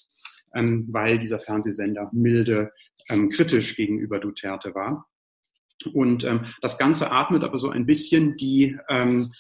[0.55, 2.71] ähm, weil dieser Fernsehsender milde
[3.09, 5.07] ähm, kritisch gegenüber Duterte war.
[5.95, 9.33] Und ähm, das Ganze atmet aber so ein bisschen die, ähm,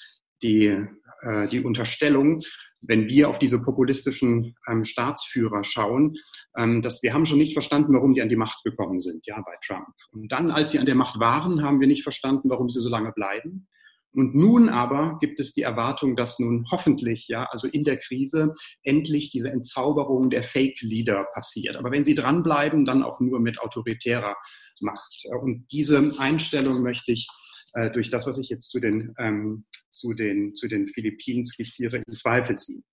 [0.42, 0.76] die,
[1.22, 2.40] äh, die Unterstellung,
[2.82, 6.16] wenn wir auf diese populistischen ähm, Staatsführer schauen,
[6.56, 9.40] ähm, dass wir haben schon nicht verstanden, warum die an die Macht gekommen sind, ja,
[9.40, 9.86] bei Trump.
[10.12, 12.88] Und dann, als sie an der Macht waren, haben wir nicht verstanden, warum sie so
[12.88, 13.68] lange bleiben.
[14.14, 18.54] Und nun aber gibt es die Erwartung, dass nun hoffentlich, ja, also in der Krise
[18.82, 21.76] endlich diese Entzauberung der Fake-Leader passiert.
[21.76, 24.36] Aber wenn sie dranbleiben, dann auch nur mit autoritärer
[24.82, 25.24] Macht.
[25.40, 27.28] Und diese Einstellung möchte ich
[27.74, 32.02] äh, durch das, was ich jetzt zu den, ähm, zu den, zu den Philippinen skizziere,
[32.06, 32.84] in Zweifel ziehen.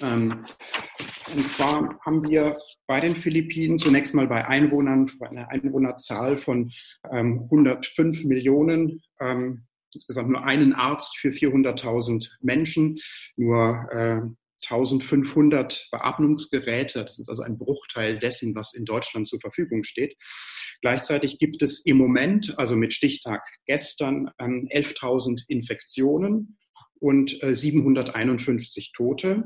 [0.00, 0.44] Ähm,
[1.34, 6.72] und zwar haben wir bei den Philippinen zunächst mal bei Einwohnern, bei einer Einwohnerzahl von
[7.10, 12.98] ähm, 105 Millionen, ähm, insgesamt nur einen Arzt für 400.000 Menschen,
[13.36, 14.20] nur äh,
[14.62, 17.04] 1500 Beatmungsgeräte.
[17.04, 20.16] Das ist also ein Bruchteil dessen, was in Deutschland zur Verfügung steht.
[20.80, 26.58] Gleichzeitig gibt es im Moment, also mit Stichtag gestern, 11.000 ähm, Infektionen
[27.00, 29.44] und 751 äh, Tote.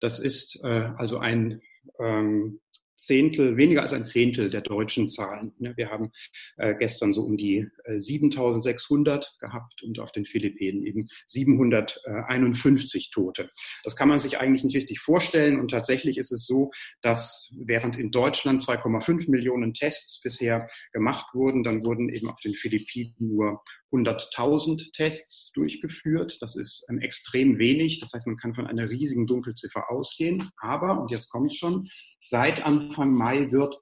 [0.00, 1.60] Das ist äh, also ein,
[2.00, 2.60] ähm,
[2.96, 5.52] Zehntel, weniger als ein Zehntel der deutschen Zahlen.
[5.58, 6.10] Ne, wir haben
[6.56, 13.50] äh, gestern so um die 7600 äh, gehabt und auf den Philippinen eben 751 Tote.
[13.84, 16.70] Das kann man sich eigentlich nicht richtig vorstellen und tatsächlich ist es so,
[17.02, 22.54] dass während in Deutschland 2,5 Millionen Tests bisher gemacht wurden, dann wurden eben auf den
[22.54, 26.38] Philippinen nur 100.000 Tests durchgeführt.
[26.40, 28.00] Das ist ähm, extrem wenig.
[28.00, 30.50] Das heißt, man kann von einer riesigen Dunkelziffer ausgehen.
[30.58, 31.88] Aber, und jetzt komme ich schon,
[32.26, 33.80] seit Anfang Mai wird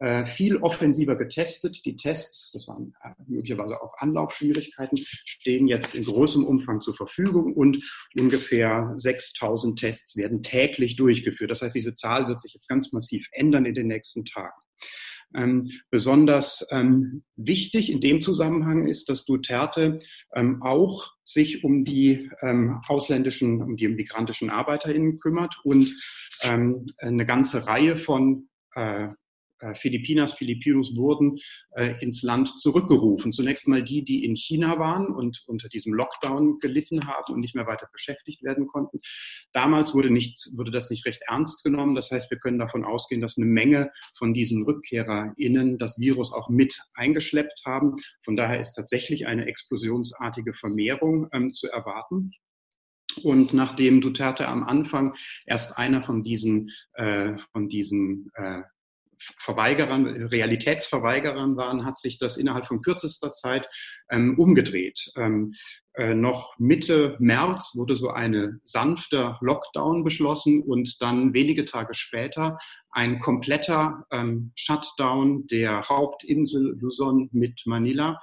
[0.00, 1.84] äh, viel offensiver getestet.
[1.84, 7.54] Die Tests, das waren äh, möglicherweise auch Anlaufschwierigkeiten, stehen jetzt in großem Umfang zur Verfügung
[7.54, 7.78] und
[8.16, 11.52] ungefähr 6000 Tests werden täglich durchgeführt.
[11.52, 14.60] Das heißt, diese Zahl wird sich jetzt ganz massiv ändern in den nächsten Tagen.
[15.34, 19.98] Ähm, besonders ähm, wichtig in dem Zusammenhang ist, dass Duterte
[20.34, 25.88] ähm, auch sich um die ähm, ausländischen, um die migrantischen ArbeiterInnen kümmert und
[26.42, 29.08] ähm, eine ganze Reihe von äh,
[29.74, 31.38] Filipinas, Filipinos wurden
[31.72, 33.32] äh, ins Land zurückgerufen.
[33.32, 37.54] Zunächst mal die, die in China waren und unter diesem Lockdown gelitten haben und nicht
[37.54, 39.00] mehr weiter beschäftigt werden konnten.
[39.52, 41.94] Damals wurde, nicht, wurde das nicht recht ernst genommen.
[41.94, 46.48] Das heißt, wir können davon ausgehen, dass eine Menge von diesen RückkehrerInnen das Virus auch
[46.48, 47.96] mit eingeschleppt haben.
[48.24, 52.32] Von daher ist tatsächlich eine explosionsartige Vermehrung ähm, zu erwarten.
[53.22, 55.14] Und nachdem Duterte am Anfang
[55.46, 58.62] erst einer von diesen, äh, von diesen äh,
[59.38, 63.68] Verweigerern, Realitätsverweigerern waren, hat sich das innerhalb von kürzester Zeit
[64.10, 65.10] ähm, umgedreht.
[65.16, 65.54] Ähm,
[65.94, 72.58] äh, noch Mitte März wurde so eine sanfte Lockdown beschlossen und dann wenige Tage später
[72.92, 78.20] ein kompletter ähm, Shutdown der Hauptinsel Luzon mit Manila.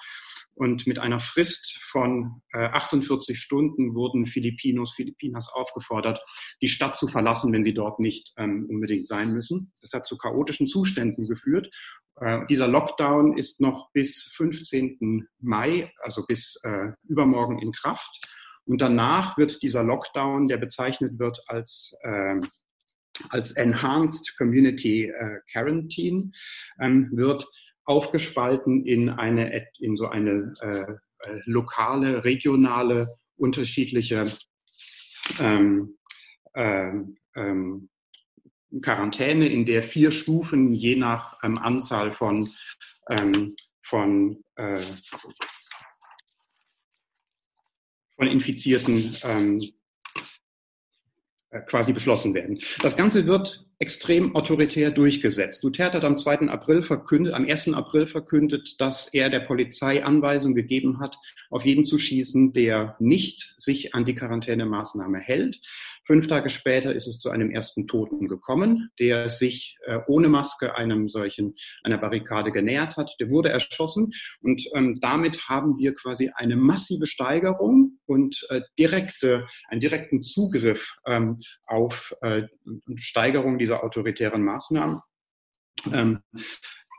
[0.56, 6.20] Und mit einer Frist von äh, 48 Stunden wurden Filipinos, Filipinas aufgefordert,
[6.62, 9.72] die Stadt zu verlassen, wenn sie dort nicht ähm, unbedingt sein müssen.
[9.82, 11.70] Das hat zu chaotischen Zuständen geführt.
[12.22, 15.28] Äh, dieser Lockdown ist noch bis 15.
[15.40, 18.26] Mai, also bis äh, übermorgen in Kraft.
[18.66, 22.40] Und danach wird dieser Lockdown, der bezeichnet wird als äh,
[23.30, 26.32] als Enhanced Community äh, Quarantine,
[26.80, 27.46] ähm, wird
[27.84, 30.86] aufgespalten in eine, in so eine äh,
[31.46, 34.26] lokale, regionale, unterschiedliche
[35.40, 35.98] ähm,
[36.56, 37.90] ähm, ähm,
[38.82, 42.52] Quarantäne, in der vier Stufen je nach ähm, Anzahl von,
[43.10, 44.82] ähm, von, äh,
[48.16, 49.60] von Infizierten ähm,
[51.52, 52.60] äh, quasi beschlossen werden.
[52.84, 55.64] Das Ganze wird extrem autoritär durchgesetzt.
[55.64, 56.42] Duterte hat am 2.
[56.50, 57.74] April verkündet, am 1.
[57.74, 61.18] April verkündet, dass er der Polizei Anweisung gegeben hat,
[61.50, 65.60] auf jeden zu schießen, der nicht sich an die Quarantänemaßnahme hält.
[66.10, 70.74] Fünf Tage später ist es zu einem ersten Toten gekommen, der sich äh, ohne Maske
[70.74, 73.16] einem solchen, einer Barrikade genähert hat.
[73.20, 74.10] Der wurde erschossen
[74.42, 80.96] und ähm, damit haben wir quasi eine massive Steigerung und äh, direkte, einen direkten Zugriff
[81.06, 82.48] ähm, auf äh,
[82.96, 85.02] Steigerung dieser autoritären Maßnahmen.
[85.94, 86.24] Ähm,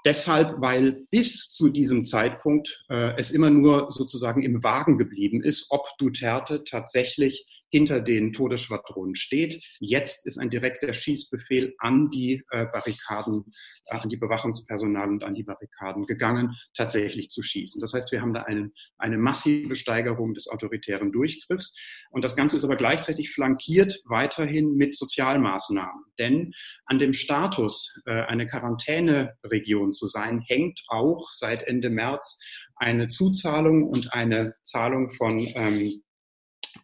[0.06, 5.66] Deshalb, weil bis zu diesem Zeitpunkt äh, es immer nur sozusagen im Wagen geblieben ist,
[5.68, 9.64] ob Duterte tatsächlich hinter den Todesschwadronen steht.
[9.78, 13.44] Jetzt ist ein direkter Schießbefehl an die äh, Barrikaden,
[13.86, 17.80] äh, an die Bewachungspersonal und an die Barrikaden gegangen, tatsächlich zu schießen.
[17.80, 21.74] Das heißt, wir haben da eine, eine massive Steigerung des autoritären Durchgriffs.
[22.10, 26.04] Und das Ganze ist aber gleichzeitig flankiert weiterhin mit Sozialmaßnahmen.
[26.18, 26.52] Denn
[26.86, 32.38] an dem Status, äh, eine Quarantäneregion zu sein, hängt auch seit Ende März
[32.76, 36.02] eine Zuzahlung und eine Zahlung von ähm,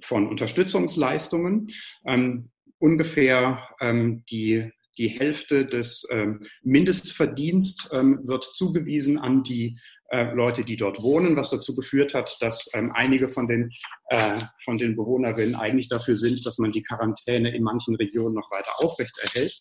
[0.06, 1.72] von Unterstützungsleistungen.
[2.06, 9.78] Ähm, ungefähr ähm, die, die Hälfte des ähm, Mindestverdienst ähm, wird zugewiesen an die
[10.10, 13.70] äh, Leute, die dort wohnen, was dazu geführt hat, dass ähm, einige von den,
[14.10, 18.50] äh, von den Bewohnerinnen eigentlich dafür sind, dass man die Quarantäne in manchen Regionen noch
[18.52, 19.58] weiter aufrechterhält.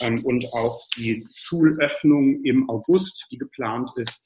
[0.00, 4.24] Ähm, und auch die Schulöffnung im August, die geplant ist,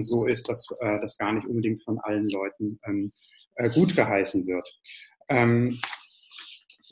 [0.00, 2.78] so ist, dass äh, das gar nicht unbedingt von allen Leuten
[3.68, 4.68] gut geheißen wird.
[5.28, 5.78] Ähm,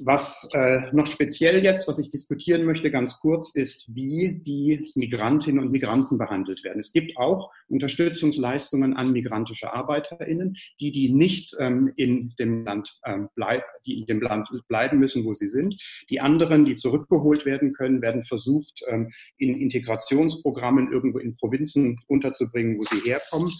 [0.00, 5.62] was äh, noch speziell jetzt, was ich diskutieren möchte, ganz kurz, ist, wie die Migrantinnen
[5.62, 6.78] und Migranten behandelt werden.
[6.78, 13.28] Es gibt auch Unterstützungsleistungen an migrantische ArbeiterInnen, die, die nicht ähm, in dem Land ähm,
[13.35, 15.81] bleib, die in dem Land bleiben müssen, wo sie sind.
[16.11, 22.78] Die anderen, die zurückgeholt werden können, werden versucht, ähm, in Integrationsprogrammen irgendwo in Provinzen unterzubringen,
[22.78, 23.52] wo sie herkommen.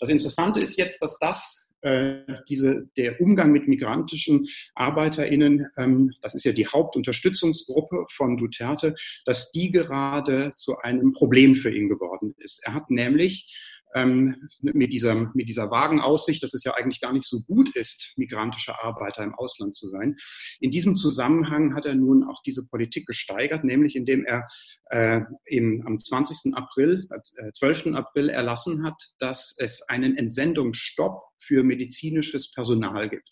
[0.00, 6.34] Das Interessante ist jetzt, dass das äh, diese, der Umgang mit migrantischen ArbeiterInnen, ähm, das
[6.34, 8.94] ist ja die Hauptunterstützungsgruppe von Duterte,
[9.24, 12.62] dass die gerade zu einem Problem für ihn geworden ist.
[12.64, 13.52] Er hat nämlich
[13.94, 17.74] ähm, mit, dieser, mit dieser vagen Aussicht, dass es ja eigentlich gar nicht so gut
[17.76, 20.16] ist, migrantische Arbeiter im Ausland zu sein.
[20.60, 24.46] In diesem Zusammenhang hat er nun auch diese Politik gesteigert, nämlich indem er
[24.90, 26.54] äh, im, am 20.
[26.54, 27.94] April, äh, 12.
[27.94, 33.28] April erlassen hat, dass es einen Entsendungsstopp für medizinisches Personal gibt.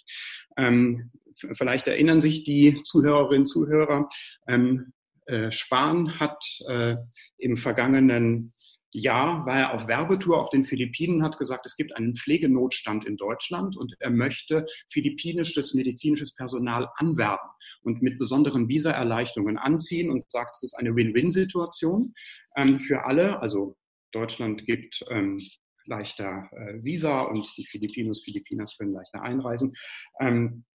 [0.56, 4.08] Ähm, vielleicht erinnern sich die Zuhörerinnen und Zuhörer,
[4.46, 4.92] ähm,
[5.26, 6.96] äh, Spahn hat äh,
[7.38, 8.52] im vergangenen
[8.92, 13.16] ja, war er auf Werbetour auf den Philippinen, hat gesagt, es gibt einen Pflegenotstand in
[13.16, 17.48] Deutschland und er möchte philippinisches medizinisches Personal anwerben
[17.82, 22.14] und mit besonderen Visaerleichterungen anziehen und sagt, es ist eine Win-Win-Situation
[22.56, 23.40] ähm, für alle.
[23.40, 23.76] Also
[24.12, 25.38] Deutschland gibt ähm,
[25.86, 29.74] leichter äh, Visa und die Filipinos, Filipinas können leichter einreisen.
[30.20, 30.71] Ähm, äh,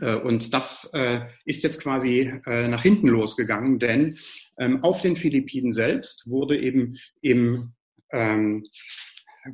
[0.00, 4.18] und das äh, ist jetzt quasi äh, nach hinten losgegangen, denn
[4.58, 7.72] ähm, auf den Philippinen selbst wurde eben im
[8.12, 8.64] ähm,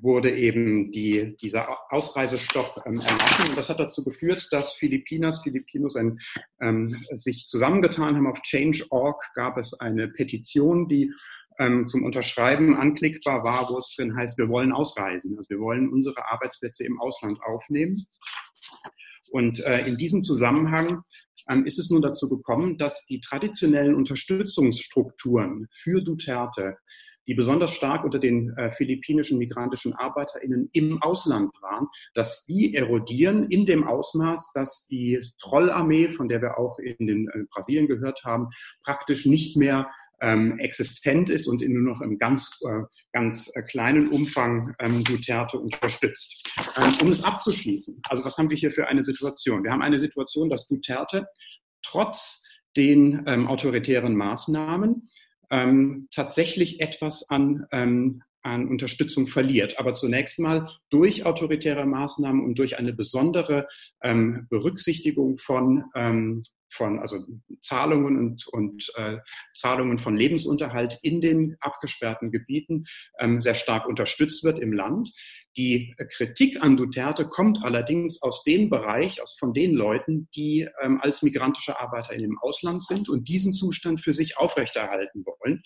[0.00, 3.50] wurde eben die, dieser Ausreisestopp ähm, erlassen.
[3.50, 6.18] Und das hat dazu geführt, dass Filipinas, Filipinos ein,
[7.10, 8.26] sich zusammengetan haben.
[8.26, 11.12] Auf Change.org gab es eine Petition, die
[11.84, 15.36] zum Unterschreiben anklickbar war, wo es drin heißt, wir wollen ausreisen.
[15.36, 18.06] Also wir wollen unsere Arbeitsplätze im Ausland aufnehmen.
[19.32, 21.02] Und äh, in diesem Zusammenhang
[21.48, 26.76] ähm, ist es nun dazu gekommen, dass die traditionellen Unterstützungsstrukturen für Duterte,
[27.26, 33.44] die besonders stark unter den äh, philippinischen migrantischen ArbeiterInnen im Ausland waren, dass die erodieren
[33.50, 38.24] in dem Ausmaß, dass die Trollarmee, von der wir auch in den äh, Brasilien gehört
[38.24, 38.48] haben,
[38.84, 39.88] praktisch nicht mehr
[40.22, 42.82] ähm, existent ist und in nur noch im ganz, äh,
[43.12, 46.54] ganz äh, kleinen Umfang ähm, Duterte unterstützt.
[46.76, 49.64] Ähm, um es abzuschließen, also was haben wir hier für eine Situation?
[49.64, 51.26] Wir haben eine Situation, dass Duterte
[51.82, 52.42] trotz
[52.76, 55.08] den ähm, autoritären Maßnahmen
[55.50, 59.78] ähm, tatsächlich etwas an, ähm, an Unterstützung verliert.
[59.78, 63.68] Aber zunächst mal durch autoritäre Maßnahmen und durch eine besondere
[64.02, 67.18] ähm, Berücksichtigung von, ähm, von also
[67.60, 69.18] Zahlungen und, und äh,
[69.54, 72.84] Zahlungen von Lebensunterhalt in den abgesperrten Gebieten
[73.18, 75.12] ähm, sehr stark unterstützt wird im Land.
[75.56, 80.98] Die Kritik an Duterte kommt allerdings aus dem Bereich, aus, von den Leuten, die ähm,
[81.02, 85.62] als migrantische Arbeiter in dem Ausland sind und diesen Zustand für sich aufrechterhalten wollen.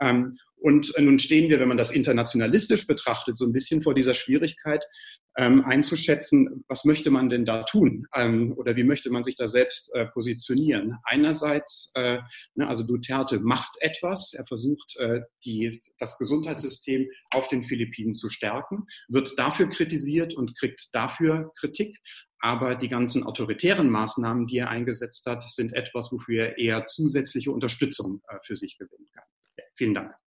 [0.00, 3.94] Ähm, und äh, nun stehen wir, wenn man das internationalistisch betrachtet, so ein bisschen vor
[3.94, 4.84] dieser Schwierigkeit
[5.36, 9.48] ähm, einzuschätzen, was möchte man denn da tun ähm, oder wie möchte man sich da
[9.48, 10.96] selbst äh, positionieren.
[11.04, 12.18] Einerseits, äh,
[12.54, 18.30] ne, also Duterte macht etwas, er versucht, äh, die, das Gesundheitssystem auf den Philippinen zu
[18.30, 21.98] stärken, wird dafür kritisiert und kriegt dafür Kritik.
[22.40, 27.50] Aber die ganzen autoritären Maßnahmen, die er eingesetzt hat, sind etwas, wofür er eher zusätzliche
[27.50, 29.24] Unterstützung äh, für sich gewinnen kann.
[29.74, 30.25] Vielen Dank.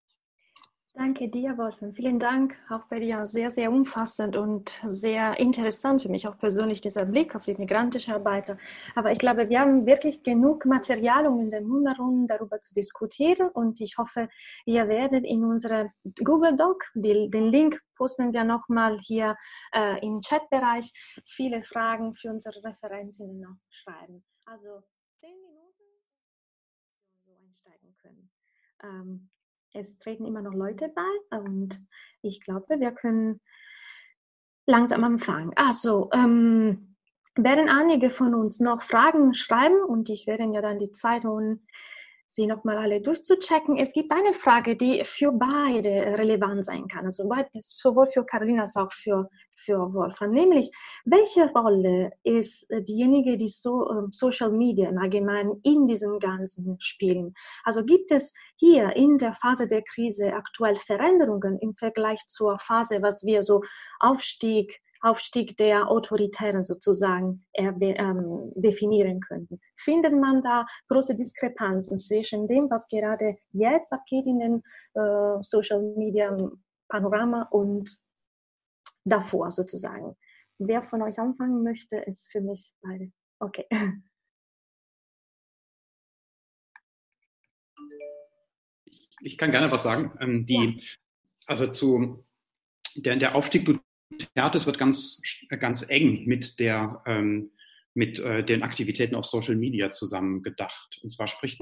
[0.96, 1.96] Danke dir, Wolfgang.
[1.96, 3.26] Vielen Dank auch bei dir.
[3.26, 8.14] Sehr, sehr umfassend und sehr interessant für mich auch persönlich dieser Blick auf die migrantischen
[8.14, 8.60] Arbeiter.
[8.94, 12.76] Aber ich glaube, wir haben wirklich genug Material, um in den 100 Runden darüber zu
[12.76, 13.50] diskutieren.
[13.50, 14.30] Und ich hoffe,
[14.66, 15.92] ihr werdet in unsere
[16.24, 19.36] Google Doc, die, den Link posten wir nochmal hier
[19.72, 20.94] äh, im Chatbereich,
[21.26, 24.24] viele Fragen für unsere Referentinnen noch schreiben.
[24.46, 24.84] Also
[25.20, 25.84] zehn Minuten,
[27.26, 28.30] so einsteigen können.
[28.84, 29.30] Ähm,
[29.74, 31.82] es treten immer noch Leute bei und
[32.22, 33.42] ich glaube, wir können
[34.66, 35.52] langsam anfangen.
[35.56, 36.96] Also, ähm,
[37.36, 41.66] werden einige von uns noch Fragen schreiben und ich werde ja dann die Zeit holen,
[42.28, 43.78] sie nochmal alle durchzuchecken.
[43.78, 47.30] Es gibt eine Frage, die für beide relevant sein kann, also
[47.62, 50.72] sowohl für Carolina als auch für, für Wolfram, nämlich
[51.06, 57.34] welche Rolle ist diejenige, die so, ähm, Social Media im Allgemeinen in diesem Ganzen spielen?
[57.64, 63.02] Also gibt es hier in der Phase der Krise aktuell Veränderungen im Vergleich zur Phase,
[63.02, 63.62] was wir so
[64.00, 69.60] Aufstieg, Aufstieg der Autoritären sozusagen ähm, definieren könnten.
[69.76, 74.64] Findet man da große Diskrepanzen zwischen dem, was gerade jetzt abgeht in den
[74.94, 76.36] äh, Social Media
[76.88, 77.98] Panorama und
[79.04, 80.16] davor sozusagen?
[80.58, 83.12] Wer von euch anfangen möchte, ist für mich beide.
[83.40, 83.66] Okay.
[89.22, 90.18] Ich kann gerne was sagen.
[90.22, 90.84] Ähm, die, ja.
[91.46, 92.26] Also zu
[92.96, 93.66] der, der Aufstieg
[94.36, 95.22] Theaters wird ganz,
[95.60, 97.52] ganz eng mit, der, ähm,
[97.94, 101.00] mit äh, den Aktivitäten auf Social Media zusammen gedacht.
[101.04, 101.62] Und zwar spricht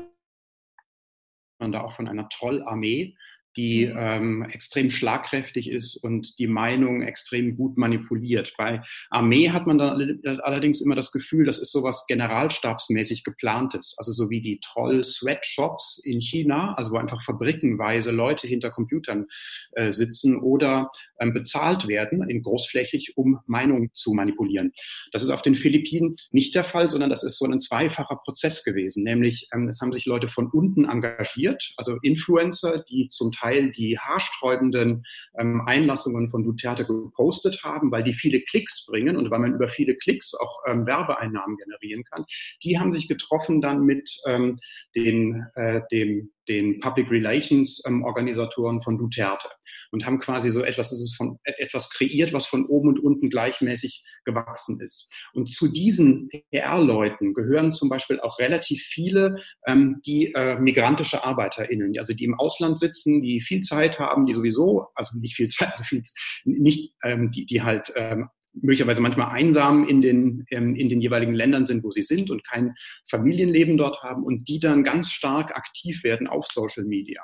[1.60, 3.16] man da auch von einer Trollarmee,
[3.58, 3.98] die mhm.
[3.98, 8.54] ähm, extrem schlagkräftig ist und die Meinung extrem gut manipuliert.
[8.58, 14.12] Bei Armee hat man dann allerdings immer das Gefühl, das ist sowas generalstabsmäßig geplantes, also
[14.12, 19.28] so wie die Troll-Sweatshops in China, also wo einfach fabrikenweise Leute hinter Computern
[19.74, 24.72] äh, sitzen oder ähm, bezahlt werden in großflächig, um Meinung zu manipulieren.
[25.12, 28.64] Das ist auf den Philippinen nicht der Fall, sondern das ist so ein zweifacher Prozess
[28.64, 33.41] gewesen, nämlich ähm, es haben sich Leute von unten engagiert, also Influencer, die zum Teil
[33.72, 35.04] die haarsträubenden
[35.38, 39.70] ähm, Einlassungen von Duterte gepostet haben, weil die viele Klicks bringen und weil man über
[39.70, 42.26] viele Klicks auch ähm, Werbeeinnahmen generieren kann.
[42.64, 44.60] Die haben sich getroffen dann mit ähm,
[44.96, 49.48] den, äh, dem, den Public Relations ähm, Organisatoren von Duterte
[49.92, 53.30] und haben quasi so etwas, das ist von etwas kreiert, was von oben und unten
[53.30, 55.10] gleichmäßig gewachsen ist.
[55.34, 59.36] Und zu diesen PR-Leuten gehören zum Beispiel auch relativ viele,
[59.68, 64.34] ähm, die äh, migrantische ArbeiterInnen, also die im Ausland sitzen, die viel Zeit haben, die
[64.34, 66.04] sowieso, also nicht viel Zeit, also viel,
[66.46, 71.34] nicht, ähm, die, die halt ähm, möglicherweise manchmal einsam in den, ähm, in den jeweiligen
[71.34, 72.74] Ländern sind, wo sie sind und kein
[73.10, 77.22] Familienleben dort haben und die dann ganz stark aktiv werden auf Social Media.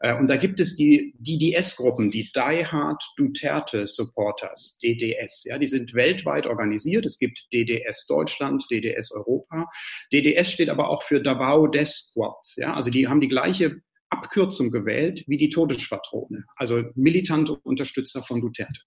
[0.00, 5.44] Äh, und da gibt es die DDS-Gruppen, die Die Hard Duterte Supporters, DDS.
[5.44, 7.06] Ja, die sind weltweit organisiert.
[7.06, 9.66] Es gibt DDS Deutschland, DDS Europa.
[10.12, 12.36] DDS steht aber auch für Davao Death Squad.
[12.56, 18.40] Ja, also die haben die gleiche Abkürzung gewählt wie die Todesschwadrone, also militante Unterstützer von
[18.40, 18.80] Duterte.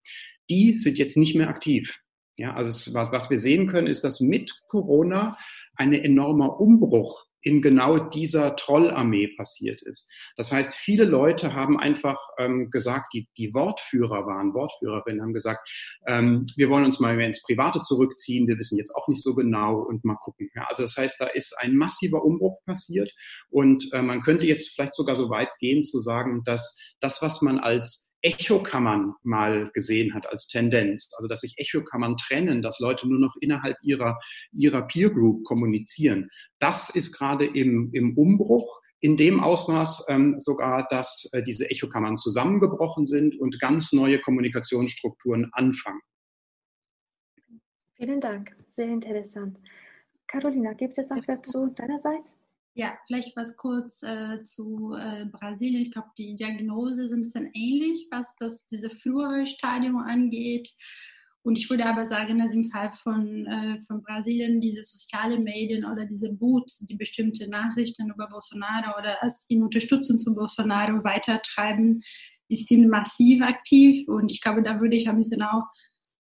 [0.50, 2.00] Die sind jetzt nicht mehr aktiv.
[2.38, 5.38] Ja, also es, was, was wir sehen können, ist, dass mit Corona
[5.76, 10.08] ein enormer Umbruch in genau dieser Trollarmee passiert ist.
[10.36, 15.70] Das heißt, viele Leute haben einfach ähm, gesagt, die, die Wortführer waren, Wortführerinnen haben gesagt,
[16.08, 19.36] ähm, wir wollen uns mal mehr ins Private zurückziehen, wir wissen jetzt auch nicht so
[19.36, 20.50] genau und mal gucken.
[20.54, 23.12] Ja, also das heißt, da ist ein massiver Umbruch passiert
[23.50, 27.42] und äh, man könnte jetzt vielleicht sogar so weit gehen zu sagen, dass das, was
[27.42, 31.10] man als Echokammern mal gesehen hat als Tendenz.
[31.16, 34.20] Also dass sich Echokammern trennen, dass Leute nur noch innerhalb ihrer,
[34.52, 36.30] ihrer Peer Group kommunizieren.
[36.60, 42.18] Das ist gerade im, im Umbruch in dem Ausmaß ähm, sogar, dass äh, diese Echokammern
[42.18, 46.02] zusammengebrochen sind und ganz neue Kommunikationsstrukturen anfangen.
[47.96, 49.60] Vielen Dank, sehr interessant.
[50.28, 52.38] Carolina, gibt es auch dazu deinerseits?
[52.80, 55.82] Ja, vielleicht was kurz äh, zu äh, Brasilien.
[55.82, 60.70] Ich glaube, die Diagnose sind ein bisschen ähnlich, was das diese frühere Stadium angeht.
[61.42, 65.84] Und ich würde aber sagen, dass im Fall von, äh, von Brasilien diese sozialen Medien
[65.84, 72.02] oder diese Boots, die bestimmte Nachrichten über Bolsonaro oder als in Unterstützung zu Bolsonaro weitertreiben,
[72.50, 74.08] die sind massiv aktiv.
[74.08, 75.66] Und ich glaube, da würde ich ein bisschen auch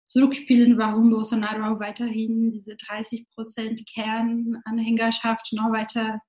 [0.05, 6.21] zurückspielen, warum Bolsonaro auch weiterhin diese 30 Prozent Kernanhängerschaft noch weiter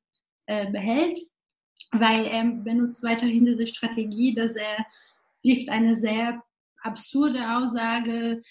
[0.46, 1.18] äh, behält,
[1.92, 4.86] weil er benutzt weiterhin diese Strategie, dass er
[5.42, 6.42] trifft eine sehr
[6.82, 8.42] absurde Aussage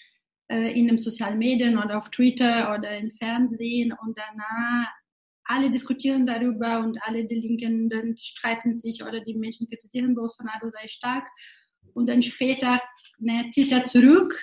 [0.48, 4.88] äh, in den sozialen Medien oder auf Twitter oder im Fernsehen und danach
[5.44, 10.88] alle diskutieren darüber und alle die Linken streiten sich oder die Menschen kritisieren Bolsonaro sehr
[10.88, 11.28] stark
[11.92, 12.80] und dann später
[13.18, 14.38] ne, zieht er zurück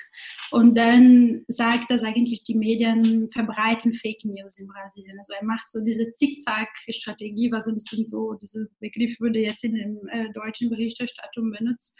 [0.52, 5.18] und dann sagt, dass eigentlich die Medien verbreiten Fake News in Brasilien.
[5.18, 9.76] Also er macht so diese Zickzack-Strategie, was ein bisschen so, dieser Begriff würde jetzt in
[9.76, 11.98] der äh, deutschen Berichterstattung benutzt.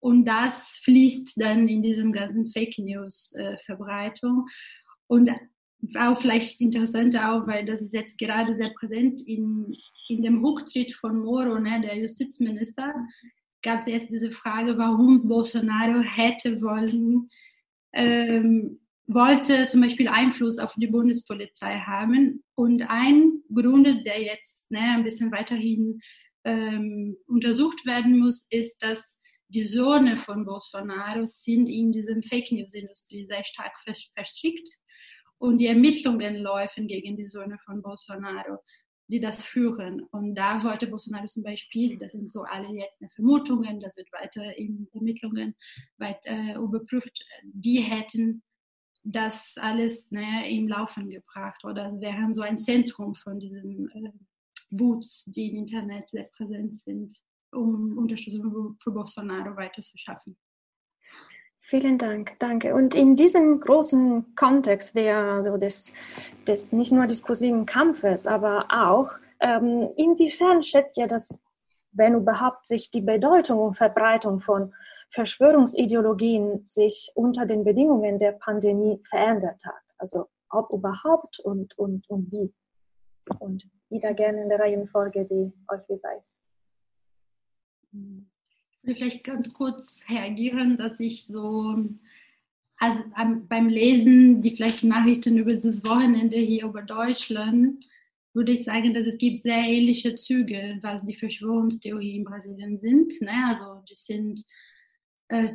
[0.00, 4.46] Und das fließt dann in diesem ganzen Fake News-Verbreitung.
[4.48, 4.52] Äh,
[5.06, 5.30] und
[5.96, 9.74] auch vielleicht interessant auch, weil das ist jetzt gerade sehr präsent in,
[10.08, 12.92] in dem Rücktritt von Moro, ne, der Justizminister,
[13.62, 17.28] gab es jetzt diese Frage, warum Bolsonaro hätte wollen,
[17.92, 22.42] ähm, wollte zum Beispiel Einfluss auf die Bundespolizei haben.
[22.54, 26.00] Und ein Grund, der jetzt ne, ein bisschen weiterhin
[26.44, 32.74] ähm, untersucht werden muss, ist, dass die Söhne von Bolsonaro sind in diesem Fake News
[32.74, 33.72] Industrie sehr stark
[34.14, 34.68] verstrickt
[35.38, 38.58] und die Ermittlungen laufen gegen die Söhne von Bolsonaro
[39.12, 40.02] die das führen.
[40.10, 44.56] Und da wollte Bolsonaro zum Beispiel, das sind so alle jetzt Vermutungen, das wird weiter
[44.56, 45.54] in Ermittlungen
[45.98, 48.42] weit, äh, überprüft, die hätten
[49.04, 54.12] das alles ne, im Laufen gebracht oder wären so ein Zentrum von diesen äh,
[54.70, 57.12] Boots, die im Internet sehr präsent sind,
[57.52, 60.36] um Unterstützung für Bolsonaro weiter zu schaffen.
[61.72, 62.74] Vielen Dank, danke.
[62.74, 65.94] Und in diesem großen Kontext der, also des,
[66.46, 69.08] des nicht nur diskursiven Kampfes, aber auch,
[69.40, 71.42] ähm, inwiefern schätzt ihr, dass,
[71.92, 74.74] wenn überhaupt sich die Bedeutung und Verbreitung von
[75.08, 79.94] Verschwörungsideologien sich unter den Bedingungen der Pandemie verändert hat?
[79.96, 82.52] Also ob überhaupt und, und, und wie?
[83.38, 86.34] Und wieder gerne in der Reihenfolge, die euch beweist.
[88.82, 91.84] Würde vielleicht ganz kurz reagieren, dass ich so
[92.78, 93.04] also
[93.48, 97.84] beim Lesen die vielleicht Nachrichten über dieses Wochenende hier über Deutschland
[98.34, 103.20] würde ich sagen, dass es gibt sehr ähnliche Züge, was die Verschwörungstheorien in Brasilien sind.
[103.20, 103.46] Ne?
[103.46, 104.42] Also die sind
[105.28, 105.48] äh,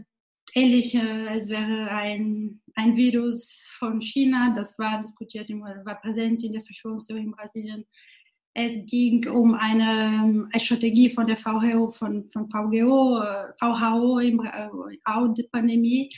[0.53, 6.63] ähnliche, es wäre ein, ein Virus von China, das war diskutiert, war präsent in der
[6.63, 7.85] Verschwörungstheorie in Brasilien.
[8.59, 13.21] Es ging um eine, eine Strategie von der VHO, von, von VGO,
[13.59, 14.67] VHO im äh,
[15.05, 16.09] auch der Pandemie,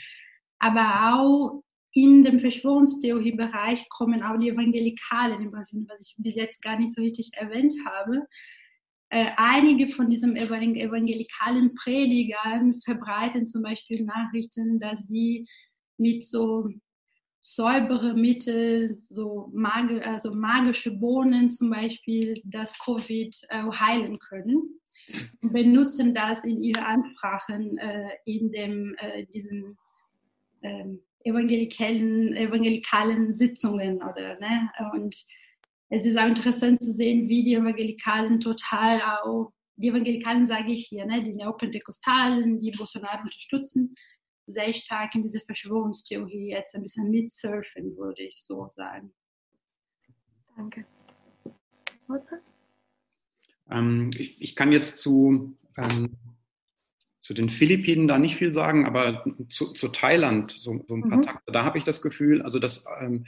[0.58, 6.62] aber auch in dem Verschwörungstheoriebereich kommen auch die Evangelikalen in Brasilien, was ich bis jetzt
[6.62, 8.26] gar nicht so richtig erwähnt habe.
[9.10, 15.46] Äh, einige von diesen evangelikalen Predigern verbreiten zum Beispiel Nachrichten, dass sie
[15.98, 16.70] mit so
[17.42, 24.80] säubere Mittel, so mag also magische Bohnen zum Beispiel, das Covid äh, heilen können
[25.42, 29.78] und benutzen das in ihren Ansprachen äh, in dem, äh, diesen
[30.62, 34.70] ähm, evangelikalen, evangelikalen Sitzungen oder ne?
[34.94, 35.16] Und
[35.90, 40.88] es ist auch interessant zu sehen, wie die Evangelikalen total auch, die Evangelikalen sage ich
[40.88, 43.96] hier, ne, die Neopentekostalen, die Bolsonaro unterstützen,
[44.52, 49.14] sehr stark in diese Verschwörungstheorie jetzt ein bisschen mitsurfen, würde ich so sagen.
[50.56, 50.86] Danke.
[53.70, 56.18] Ähm, ich, ich, kann jetzt zu, ähm,
[57.20, 61.20] zu den Philippinen da nicht viel sagen, aber zu, zu Thailand so, so ein paar
[61.20, 61.24] mhm.
[61.24, 61.52] Takte.
[61.52, 63.26] Da habe ich das Gefühl, also dass ähm,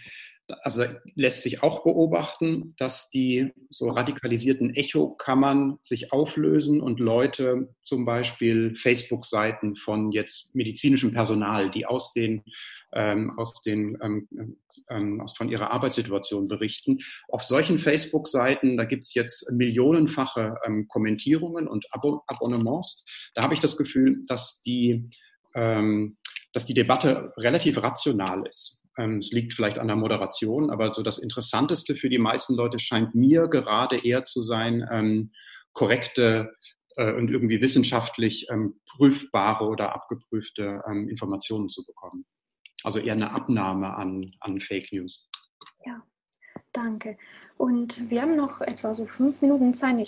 [0.61, 0.85] also
[1.15, 8.75] lässt sich auch beobachten, dass die so radikalisierten Echokammern sich auflösen und Leute zum Beispiel
[8.75, 12.43] Facebook-Seiten von jetzt medizinischem Personal, die aus den
[12.93, 14.27] ähm, aus den ähm,
[14.89, 16.99] ähm, aus, von ihrer Arbeitssituation berichten.
[17.29, 23.03] Auf solchen Facebook-Seiten, da gibt es jetzt millionenfache ähm, Kommentierungen und Abo Abonnements.
[23.33, 25.09] Da habe ich das Gefühl, dass die
[25.55, 26.17] ähm,
[26.53, 28.80] dass die Debatte relativ rational ist.
[28.97, 32.79] Ähm, es liegt vielleicht an der Moderation, aber so das Interessanteste für die meisten Leute
[32.79, 35.31] scheint mir gerade eher zu sein, ähm,
[35.73, 36.53] korrekte
[36.97, 42.25] äh, und irgendwie wissenschaftlich ähm, prüfbare oder abgeprüfte Informationen zu bekommen.
[42.83, 45.27] Also eher eine Abnahme an, an Fake News.
[45.85, 46.03] Ja,
[46.73, 47.17] danke.
[47.57, 49.99] Und wir haben noch etwa so fünf Minuten Zeit.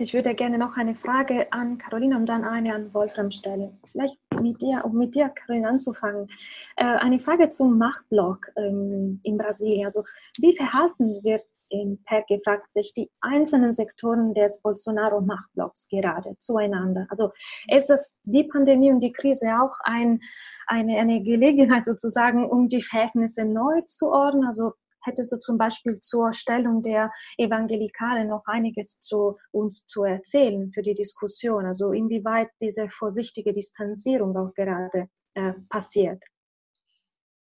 [0.00, 3.80] Ich, würde gerne noch eine Frage an Carolina und dann eine an Wolfram stellen.
[3.92, 6.28] Vielleicht mit dir, um mit dir, Carolina, anzufangen.
[6.76, 9.84] Äh, eine Frage zum Machtblock ähm, in Brasilien.
[9.84, 10.04] Also,
[10.38, 17.06] wie verhalten wird in Per gefragt sich die einzelnen Sektoren des Bolsonaro-Machtblocks gerade zueinander?
[17.10, 17.32] Also,
[17.68, 20.20] ist es die Pandemie und die Krise auch ein,
[20.66, 24.44] eine, eine Gelegenheit sozusagen, um die Verhältnisse neu zu ordnen?
[24.44, 24.72] Also,
[25.04, 30.82] hättest du zum Beispiel zur Stellung der Evangelikalen noch einiges zu uns zu erzählen für
[30.82, 31.66] die Diskussion?
[31.66, 36.24] Also inwieweit diese vorsichtige Distanzierung auch gerade äh, passiert?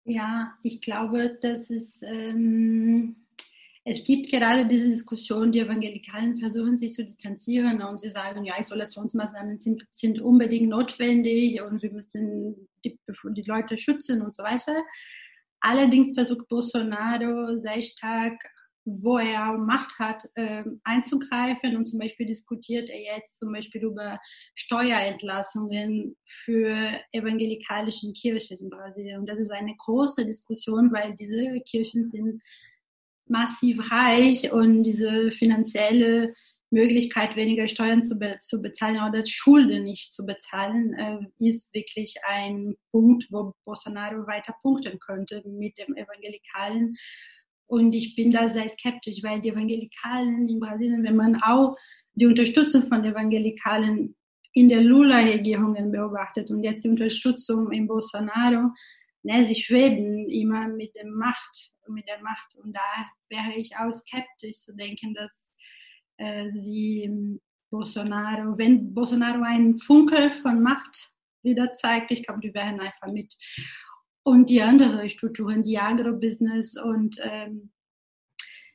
[0.05, 3.26] Ja, ich glaube, dass es, ähm,
[3.84, 8.59] es gibt gerade diese Diskussion, die Evangelikalen versuchen sich zu distanzieren und sie sagen, ja,
[8.59, 12.99] Isolationsmaßnahmen sind, sind unbedingt notwendig und wir müssen die,
[13.30, 14.76] die Leute schützen und so weiter.
[15.61, 18.40] Allerdings versucht Bolsonaro sehr stark,
[18.84, 24.20] wo er Macht hat, ähm, einzugreifen und zum Beispiel diskutiert er jetzt zum Beispiel über
[24.54, 29.20] Steuerentlassungen für evangelikalische Kirchen in Brasilien.
[29.20, 32.40] Und das ist eine große Diskussion, weil diese Kirchen sind
[33.28, 36.32] massiv reich und diese finanzielle
[36.71, 42.14] Möglichkeit, weniger Steuern zu, be zu bezahlen oder Schulden nicht zu bezahlen, äh, ist wirklich
[42.27, 46.97] ein Punkt, wo Bolsonaro weiter punkten könnte mit dem Evangelikalen.
[47.67, 51.77] Und ich bin da sehr skeptisch, weil die Evangelikalen in Brasilien, wenn man auch
[52.14, 54.17] die Unterstützung von Evangelikalen
[54.53, 58.71] in der Lula-Regierungen beobachtet und jetzt die Unterstützung in Bolsonaro,
[59.23, 62.57] ne, sie schweben immer mit der Macht, mit der Macht.
[62.62, 65.59] Und da wäre ich auch skeptisch zu denken, dass
[66.53, 67.41] sie ähm,
[67.71, 71.12] Bolsonaro, wenn Bolsonaro einen Funkel von Macht
[71.43, 73.35] wieder zeigt, ich glaube, die werden einfach mit.
[74.23, 77.71] Und die anderen Strukturen, die Agrobusiness und ähm,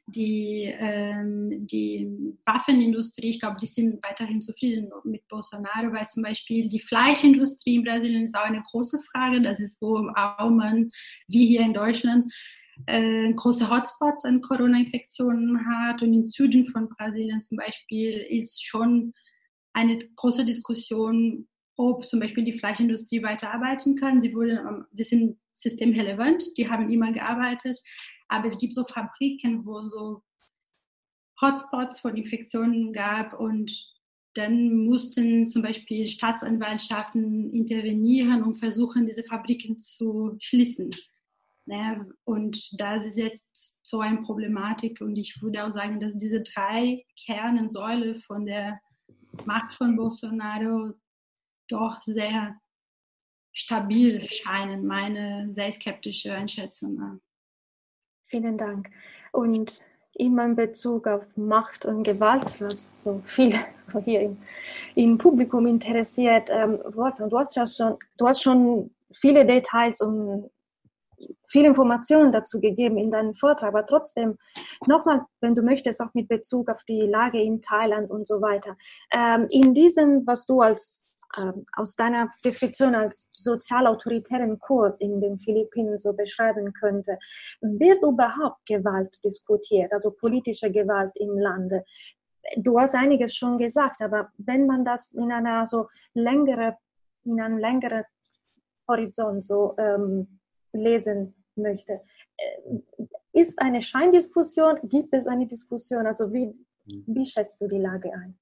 [0.07, 2.09] die, ähm, die
[2.45, 7.83] Waffenindustrie, ich glaube, die sind weiterhin zufrieden mit Bolsonaro, weil zum Beispiel die Fleischindustrie in
[7.83, 9.41] Brasilien ist auch eine große Frage.
[9.41, 10.91] Das ist, wo auch man,
[11.27, 12.31] wie hier in Deutschland,
[12.87, 16.01] äh, große Hotspots an Corona-Infektionen hat.
[16.01, 19.13] Und im Süden von Brasilien zum Beispiel ist schon
[19.73, 24.19] eine große Diskussion, ob zum Beispiel die Fleischindustrie weiterarbeiten kann.
[24.19, 27.79] Sie, wurden, sie sind systemrelevant, die haben immer gearbeitet,
[28.27, 30.21] aber es gibt so Fabriken, wo so
[31.41, 33.91] Hotspots von Infektionen gab und
[34.33, 40.91] dann mussten zum Beispiel Staatsanwaltschaften intervenieren und versuchen, diese Fabriken zu schließen.
[41.71, 42.05] Ne?
[42.25, 44.99] Und das ist jetzt so eine Problematik.
[44.99, 48.81] Und ich würde auch sagen, dass diese drei Kernensäule von der
[49.45, 50.91] Macht von Bolsonaro
[51.69, 52.57] doch sehr
[53.53, 57.21] stabil scheinen, meine sehr skeptische Einschätzung.
[58.27, 58.89] Vielen Dank.
[59.31, 64.37] Und immer in Bezug auf Macht und Gewalt, was so viele so hier im,
[64.95, 66.49] im Publikum interessiert.
[66.51, 70.49] Ähm, Wolfgang, du hast ja schon, du hast schon viele Details und
[71.47, 74.37] viele Informationen dazu gegeben in deinem Vortrag, aber trotzdem
[74.87, 78.75] nochmal, wenn du möchtest, auch mit Bezug auf die Lage in Thailand und so weiter.
[79.11, 81.07] Ähm, in diesem, was du als
[81.37, 87.17] ähm, aus deiner Deskription als sozialautoritären Kurs in den Philippinen so beschreiben könnte.
[87.61, 91.85] Wird überhaupt Gewalt diskutiert, also politische Gewalt im Lande?
[92.57, 96.77] Du hast einiges schon gesagt, aber wenn man das in einer so längere,
[97.23, 98.03] in einem längeren
[98.87, 100.40] Horizont so ähm,
[100.73, 102.01] lesen möchte,
[102.37, 102.79] äh,
[103.33, 104.77] ist eine Scheindiskussion?
[104.83, 106.05] Gibt es eine Diskussion?
[106.05, 106.53] Also wie,
[107.07, 108.37] wie schätzt du die Lage ein?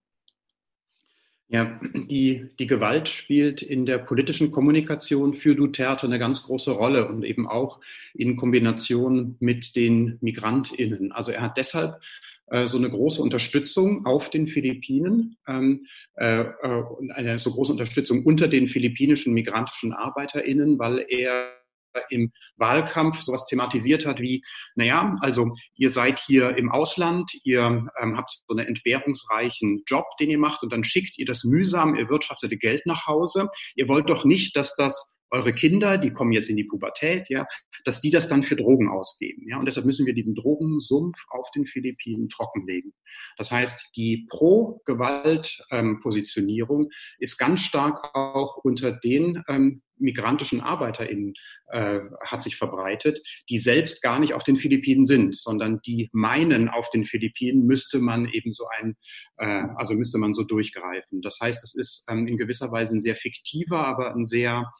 [1.51, 7.07] Ja, die, die Gewalt spielt in der politischen Kommunikation für Duterte eine ganz große Rolle
[7.07, 7.79] und eben auch
[8.13, 11.11] in Kombination mit den MigrantInnen.
[11.11, 11.99] Also er hat deshalb
[12.51, 17.71] äh, so eine große Unterstützung auf den Philippinen ähm, äh, äh und eine so große
[17.71, 21.51] Unterstützung unter den philippinischen migrantischen ArbeiterInnen, weil er
[22.09, 24.43] im Wahlkampf sowas thematisiert hat wie,
[24.75, 30.29] naja, also ihr seid hier im Ausland, ihr ähm, habt so einen entbehrungsreichen Job, den
[30.29, 33.49] ihr macht und dann schickt ihr das mühsam erwirtschaftete Geld nach Hause.
[33.75, 37.47] Ihr wollt doch nicht, dass das eure Kinder, die kommen jetzt in die Pubertät, ja,
[37.85, 41.49] dass die das dann für Drogen ausgeben, ja, und deshalb müssen wir diesen Drogensumpf auf
[41.51, 42.91] den Philippinen trockenlegen.
[43.37, 51.33] Das heißt, die Pro-Gewalt-Positionierung ähm, ist ganz stark auch unter den ähm, migrantischen ArbeiterInnen
[51.71, 56.69] äh, hat sich verbreitet, die selbst gar nicht auf den Philippinen sind, sondern die meinen,
[56.69, 58.95] auf den Philippinen müsste man eben so ein,
[59.37, 61.21] äh, also müsste man so durchgreifen.
[61.21, 64.71] Das heißt, es ist ähm, in gewisser Weise ein sehr fiktiver, aber ein sehr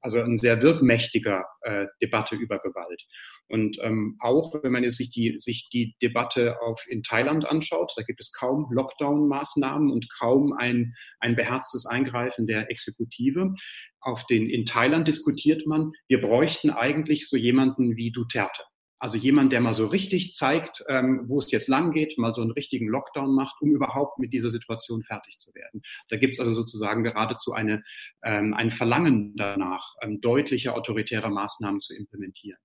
[0.00, 3.02] also ein sehr wirkmächtiger äh, Debatte über Gewalt.
[3.48, 7.92] Und ähm, auch wenn man jetzt sich die, sich die Debatte auf, in Thailand anschaut,
[7.96, 13.54] da gibt es kaum Lockdown-Maßnahmen und kaum ein, ein beherztes Eingreifen der Exekutive.
[14.00, 18.62] Auf den, in Thailand diskutiert man, wir bräuchten eigentlich so jemanden wie Duterte.
[18.98, 22.42] Also jemand, der mal so richtig zeigt, ähm, wo es jetzt lang geht, mal so
[22.42, 25.82] einen richtigen Lockdown macht, um überhaupt mit dieser Situation fertig zu werden.
[26.08, 27.82] Da gibt es also sozusagen geradezu eine,
[28.24, 32.58] ähm, ein Verlangen danach, ähm, deutliche autoritäre Maßnahmen zu implementieren.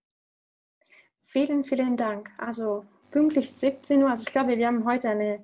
[1.22, 2.32] Vielen, vielen Dank.
[2.38, 4.10] Also pünktlich 17 Uhr.
[4.10, 5.40] Also ich glaube, wir haben heute eine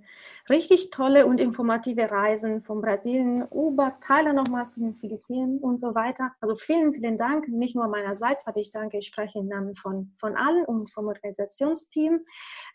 [0.49, 5.93] richtig tolle und informative Reise von Brasilien über Thailand nochmal zu den Philippinen und so
[5.93, 6.32] weiter.
[6.41, 7.47] Also vielen, vielen Dank.
[7.47, 11.07] Nicht nur meinerseits, aber ich danke, ich spreche im Namen von, von allen und vom
[11.07, 12.22] Organisationsteam.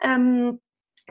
[0.00, 0.60] Ähm,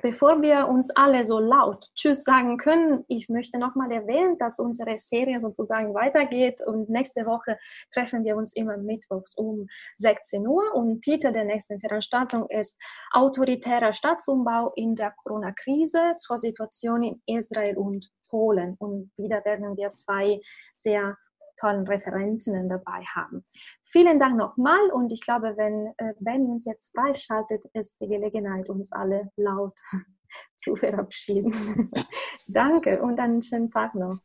[0.02, 4.98] Bevor wir uns alle so laut Tschüss sagen können, ich möchte nochmal erwähnen, dass unsere
[4.98, 7.58] Serie sozusagen weitergeht und nächste Woche
[7.94, 9.68] treffen wir uns immer mittwochs um
[9.98, 12.82] 16 Uhr und Titel der nächsten Veranstaltung ist
[13.12, 18.76] Autoritärer Staatsumbau in der Corona-Krise zur Situation in Israel und Polen.
[18.80, 20.42] Und wieder werden wir zwei
[20.74, 21.16] sehr
[21.58, 23.44] tollen Referentinnen dabei haben.
[23.84, 28.70] Vielen Dank nochmal und ich glaube, wenn äh, Ben uns jetzt freischaltet, ist die Gelegenheit,
[28.70, 29.80] uns alle laut
[30.56, 31.54] zu verabschieden.
[32.48, 34.20] Danke und einen schönen Tag noch.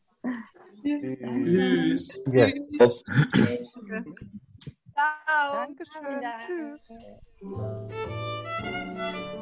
[0.83, 2.09] Tschüss.
[2.25, 2.95] Tschüss.
[4.95, 5.67] Ciao.
[5.67, 6.21] Dankeschön.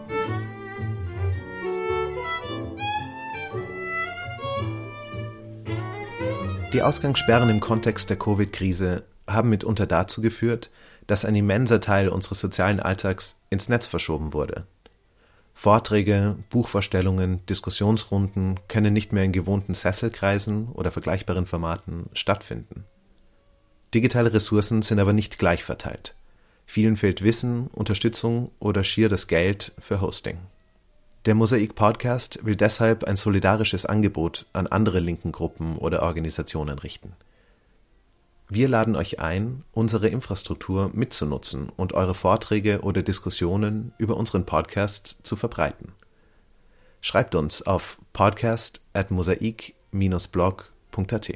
[0.08, 0.15] Tschüss.
[6.76, 10.68] Die Ausgangssperren im Kontext der Covid-Krise haben mitunter dazu geführt,
[11.06, 14.66] dass ein immenser Teil unseres sozialen Alltags ins Netz verschoben wurde.
[15.54, 22.84] Vorträge, Buchvorstellungen, Diskussionsrunden können nicht mehr in gewohnten Sesselkreisen oder vergleichbaren Formaten stattfinden.
[23.94, 26.14] Digitale Ressourcen sind aber nicht gleich verteilt.
[26.66, 30.36] Vielen fehlt Wissen, Unterstützung oder schier das Geld für Hosting.
[31.26, 37.16] Der Mosaik Podcast will deshalb ein solidarisches Angebot an andere linken Gruppen oder Organisationen richten.
[38.48, 45.16] Wir laden euch ein, unsere Infrastruktur mitzunutzen und eure Vorträge oder Diskussionen über unseren Podcast
[45.24, 45.94] zu verbreiten.
[47.00, 51.32] Schreibt uns auf podcast at mosaik-blog.at.